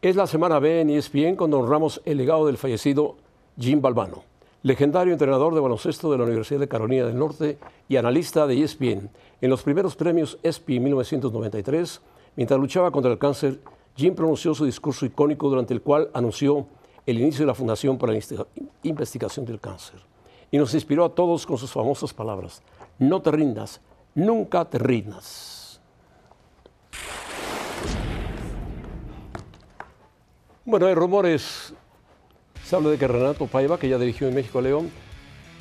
Es 0.05 0.15
la 0.15 0.27
semana 0.27 0.59
B 0.59 0.81
en 0.81 0.91
E 0.91 0.97
ESPN 0.97 1.35
cuando 1.35 1.57
honramos 1.57 1.99
el 2.05 2.19
legado 2.19 2.45
del 2.45 2.59
fallecido 2.59 3.15
Jim 3.59 3.81
Balbano, 3.81 4.21
legendario 4.61 5.11
entrenador 5.11 5.55
de 5.55 5.59
baloncesto 5.59 6.11
de 6.11 6.19
la 6.19 6.25
Universidad 6.25 6.59
de 6.59 6.67
Carolina 6.67 7.07
del 7.07 7.17
Norte 7.17 7.57
y 7.89 7.95
analista 7.95 8.45
de 8.45 8.53
E 8.53 8.63
ESPN. 8.65 9.09
En 9.41 9.49
los 9.49 9.63
primeros 9.63 9.95
premios 9.95 10.37
ESPY 10.43 10.79
1993, 10.79 12.01
mientras 12.35 12.59
luchaba 12.59 12.91
contra 12.91 13.11
el 13.11 13.17
cáncer, 13.17 13.59
Jim 13.95 14.13
pronunció 14.13 14.53
su 14.53 14.65
discurso 14.65 15.07
icónico 15.07 15.49
durante 15.49 15.73
el 15.73 15.81
cual 15.81 16.11
anunció 16.13 16.67
el 17.07 17.19
inicio 17.19 17.39
de 17.39 17.47
la 17.47 17.55
Fundación 17.55 17.97
para 17.97 18.13
la 18.13 18.19
Investigación 18.83 19.43
del 19.43 19.59
Cáncer. 19.59 19.99
Y 20.51 20.59
nos 20.59 20.71
inspiró 20.75 21.05
a 21.05 21.15
todos 21.15 21.47
con 21.47 21.57
sus 21.57 21.71
famosas 21.71 22.13
palabras, 22.13 22.61
no 22.99 23.23
te 23.23 23.31
rindas, 23.31 23.81
nunca 24.13 24.65
te 24.65 24.77
rindas. 24.77 25.54
Bueno, 30.67 30.87
hay 30.87 30.95
rumores. 30.95 31.73
Se 32.63 32.75
habla 32.75 32.89
de 32.89 32.97
que 32.97 33.07
Renato 33.07 33.45
Paiva, 33.45 33.77
que 33.77 33.87
ya 33.87 33.99
dirigió 33.99 34.27
en 34.27 34.33
México 34.33 34.57
a 34.57 34.61
León 34.63 34.89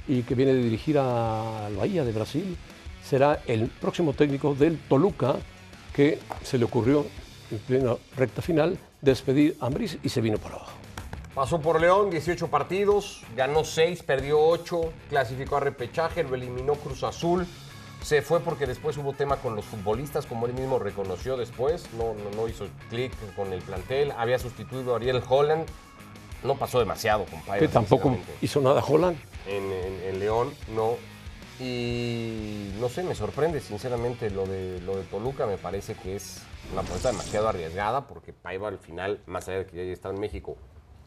y 0.09 0.23
que 0.23 0.35
viene 0.35 0.55
de 0.55 0.63
dirigir 0.63 0.97
a 0.99 1.69
Bahía 1.77 2.05
de 2.05 2.13
Brasil, 2.13 2.57
será 3.05 3.43
el 3.47 3.69
próximo 3.69 4.15
técnico 4.15 4.55
del 4.55 4.79
Toluca, 4.79 5.37
que 5.93 6.19
se 6.43 6.57
le 6.57 6.65
ocurrió 6.65 7.05
en 7.51 7.59
plena 7.59 7.97
recta 8.17 8.41
final 8.41 8.79
despedir 9.03 9.59
a 9.61 9.67
Ambriz 9.67 9.99
y 10.03 10.09
se 10.09 10.23
vino 10.23 10.39
para 10.39 10.55
abajo. 10.55 10.73
Pasó 11.35 11.61
por 11.61 11.83
León, 11.83 12.09
18 12.09 12.49
partidos, 12.49 13.25
ganó 13.37 13.63
6, 13.63 14.05
perdió 14.05 14.41
8, 14.41 14.91
clasificó 15.11 15.57
a 15.57 15.61
repechaje, 15.61 16.25
lo 16.25 16.35
eliminó 16.35 16.77
Cruz 16.77 17.03
Azul. 17.03 17.47
Se 18.05 18.21
fue 18.21 18.41
porque 18.41 18.67
después 18.67 18.99
hubo 18.99 19.15
tema 19.15 19.37
con 19.39 19.57
los 19.57 19.65
futbolistas, 19.65 20.27
como 20.27 20.45
él 20.47 20.53
mismo 20.53 20.79
reconoció 20.79 21.39
después. 21.39 21.87
No, 21.95 22.13
no, 22.15 22.31
no 22.37 22.47
hizo 22.49 22.67
clic 22.91 23.13
con 23.35 23.53
el 23.55 23.63
plantel. 23.63 24.13
Había 24.19 24.39
sustituido 24.39 24.93
a 24.93 24.97
Ariel 24.97 25.23
Holland. 25.27 25.65
No 26.43 26.57
pasó 26.57 26.79
demasiado, 26.79 27.25
compadre. 27.25 27.61
Que 27.61 27.69
tampoco 27.69 28.19
hizo 28.43 28.61
nada 28.61 28.85
Holland. 28.87 29.17
En, 29.47 29.65
en- 29.73 30.01
en 30.05 30.19
León, 30.21 30.53
no. 30.77 30.97
Y 31.59 32.73
no 32.79 32.89
sé, 32.91 33.03
me 33.03 33.15
sorprende 33.15 33.61
sinceramente 33.61 34.29
lo 34.31 34.45
de, 34.45 34.81
lo 34.83 34.97
de 34.97 35.05
Toluca. 35.05 35.47
Me 35.47 35.57
parece 35.57 35.95
que 35.95 36.17
es 36.17 36.43
una 36.73 36.83
apuesta 36.83 37.11
demasiado 37.11 37.49
arriesgada 37.49 38.07
porque 38.07 38.33
Paiva 38.35 38.69
al 38.69 38.79
final, 38.79 39.21
más 39.27 39.49
allá 39.49 39.59
de 39.61 39.67
que 39.67 39.87
ya 39.87 39.93
está 39.93 40.11
en 40.11 40.21
México, 40.21 40.59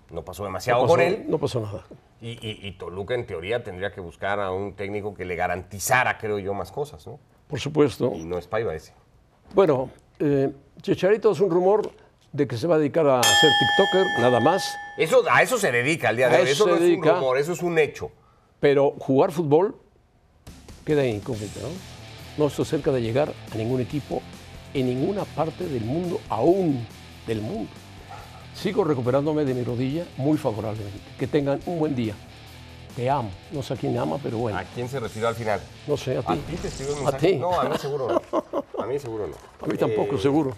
no 0.09 0.23
pasó 0.23 0.43
demasiado 0.43 0.81
no 0.83 0.87
con 0.87 1.01
él. 1.01 1.25
No 1.27 1.37
pasó 1.37 1.59
nada. 1.59 1.83
Y, 2.21 2.31
y- 2.31 2.59
y 2.67 2.71
Toluca, 2.73 3.13
en 3.13 3.25
teoría, 3.25 3.63
tendría 3.63 3.91
que 3.91 4.01
buscar 4.01 4.39
a 4.39 4.51
un 4.51 4.73
técnico 4.73 5.13
que 5.13 5.25
le 5.25 5.35
garantizara, 5.35 6.17
creo 6.17 6.39
yo, 6.39 6.53
más 6.53 6.71
cosas, 6.71 7.05
¿no? 7.05 7.19
Por 7.47 7.59
supuesto. 7.59 8.11
Y 8.15 8.23
no 8.23 8.37
es 8.37 8.47
Paiva 8.47 8.73
ese. 8.75 8.93
Bueno, 9.53 9.89
eh, 10.19 10.51
Chicharito 10.81 11.31
es 11.31 11.39
un 11.39 11.49
rumor 11.49 11.91
de 12.33 12.47
que 12.47 12.57
se 12.57 12.67
va 12.67 12.75
a 12.75 12.77
dedicar 12.79 13.07
a 13.07 13.21
ser 13.23 13.51
TikToker, 13.59 14.05
nada 14.19 14.39
más. 14.39 14.63
Eso, 14.97 15.23
a 15.29 15.41
eso 15.41 15.57
se 15.57 15.71
dedica 15.71 16.09
al 16.09 16.17
día 16.17 16.27
de 16.29 16.37
hoy. 16.37 16.43
eso 16.43 16.51
Eso 16.51 16.67
no 16.67 16.71
se 16.73 16.77
es 16.83 16.83
dedica. 16.89 17.13
un 17.13 17.19
rumor, 17.19 17.37
eso 17.37 17.53
es 17.53 17.61
un 17.63 17.77
hecho. 17.79 18.11
Pero 18.59 18.91
jugar 18.99 19.31
fútbol 19.31 19.75
queda 20.85 21.05
incógnito, 21.05 21.59
¿no? 21.61 21.69
No 22.37 22.47
estoy 22.47 22.65
cerca 22.65 22.91
de 22.91 23.01
llegar 23.01 23.31
a 23.51 23.55
ningún 23.55 23.81
equipo 23.81 24.21
en 24.73 24.87
ninguna 24.87 25.23
parte 25.25 25.65
del 25.67 25.83
mundo, 25.85 26.19
aún 26.29 26.85
del 27.25 27.41
mundo. 27.41 27.69
Sigo 28.57 28.83
recuperándome 28.83 29.45
de 29.45 29.53
mi 29.53 29.63
rodilla 29.63 30.05
muy 30.17 30.37
favorablemente. 30.37 30.99
Que 31.19 31.27
tengan 31.27 31.59
un 31.65 31.77
buen 31.79 31.95
día. 31.95 32.15
Te 32.95 33.07
amo. 33.09 33.29
No 33.51 33.61
sé 33.61 33.75
a 33.75 33.77
quién 33.77 33.95
ama, 33.97 34.17
pero 34.21 34.39
bueno. 34.39 34.57
¿A 34.57 34.63
quién 34.63 34.89
se 34.89 34.99
refirió 34.99 35.27
al 35.27 35.35
final? 35.35 35.61
No 35.87 35.95
sé, 35.95 36.17
a 36.17 36.21
ti. 36.23 36.33
¿A 36.33 36.35
ti 36.35 36.55
te 36.55 36.67
escribió 36.67 36.93
un 36.95 36.99
A 37.01 37.03
mensaje? 37.11 37.27
ti. 37.33 37.35
No, 37.37 37.59
a 37.59 37.69
mí 37.69 37.77
seguro 37.77 38.07
no. 38.07 38.83
A 38.83 38.85
mí 38.87 38.97
seguro 38.99 39.27
no. 39.27 39.35
A 39.61 39.67
mí 39.69 39.77
tampoco, 39.77 40.15
Eh, 40.15 40.19
seguro. 40.19 40.55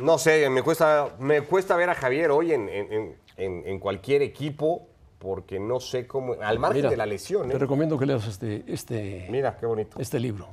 No 0.00 0.18
sé, 0.18 0.48
me 0.50 0.62
cuesta, 0.62 1.08
me 1.18 1.40
cuesta 1.42 1.76
ver 1.76 1.88
a 1.88 1.94
Javier 1.94 2.30
hoy 2.30 2.52
en, 2.52 2.68
en- 2.68 3.16
en- 3.36 3.78
cualquier 3.78 4.20
equipo 4.22 4.88
porque 5.18 5.58
no 5.58 5.80
sé 5.80 6.06
cómo, 6.06 6.34
al 6.42 6.58
margen 6.58 6.78
Mira, 6.78 6.90
de 6.90 6.96
la 6.96 7.06
lesión, 7.06 7.48
Te 7.48 7.54
¿eh? 7.54 7.58
recomiendo 7.58 7.96
que 7.98 8.04
leas 8.06 8.26
este, 8.26 8.64
este, 8.66 9.26
Mira, 9.30 9.56
qué 9.58 9.64
bonito. 9.66 9.98
este 10.00 10.18
libro. 10.20 10.48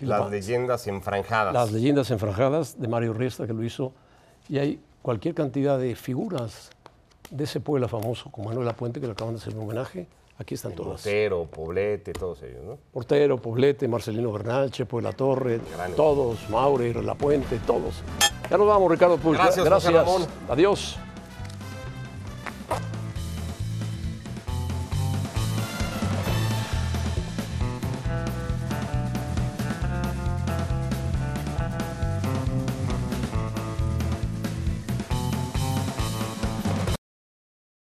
Las 0.00 0.30
leyendas 0.30 0.86
enfranjadas. 0.86 1.52
Las 1.54 1.72
leyendas 1.72 2.10
enfranjadas 2.10 2.78
de 2.80 2.86
Mario 2.88 3.12
Riesta, 3.14 3.46
que 3.46 3.52
lo 3.52 3.62
hizo. 3.64 3.92
Y 4.48 4.58
hay 4.58 4.80
cualquier 5.02 5.34
cantidad 5.34 5.78
de 5.78 5.94
figuras 5.96 6.70
de 7.30 7.44
ese 7.44 7.60
pueblo 7.60 7.88
famoso, 7.88 8.30
como 8.30 8.48
Manuel 8.48 8.72
Puente, 8.74 9.00
que 9.00 9.06
le 9.06 9.12
acaban 9.12 9.34
de 9.34 9.40
hacer 9.40 9.54
un 9.54 9.62
homenaje. 9.62 10.06
Aquí 10.36 10.54
están 10.54 10.74
todas. 10.74 11.02
Portero, 11.02 11.44
Poblete, 11.44 12.12
todos 12.12 12.42
ellos, 12.42 12.64
¿no? 12.64 12.78
Portero, 12.92 13.40
Poblete, 13.40 13.86
Marcelino 13.86 14.32
Bernal, 14.32 14.70
Chepo 14.70 14.96
de 14.96 15.04
la 15.04 15.12
Torre, 15.12 15.60
todos, 15.94 16.50
Maure, 16.50 16.92
La 17.02 17.14
Puente, 17.14 17.60
todos. 17.64 18.02
Ya 18.50 18.58
nos 18.58 18.66
vamos, 18.66 18.90
Ricardo 18.90 19.16
Puig. 19.16 19.38
Gracias, 19.38 19.68
José 19.68 19.92
Ramón. 19.92 20.26
Adiós. 20.48 20.98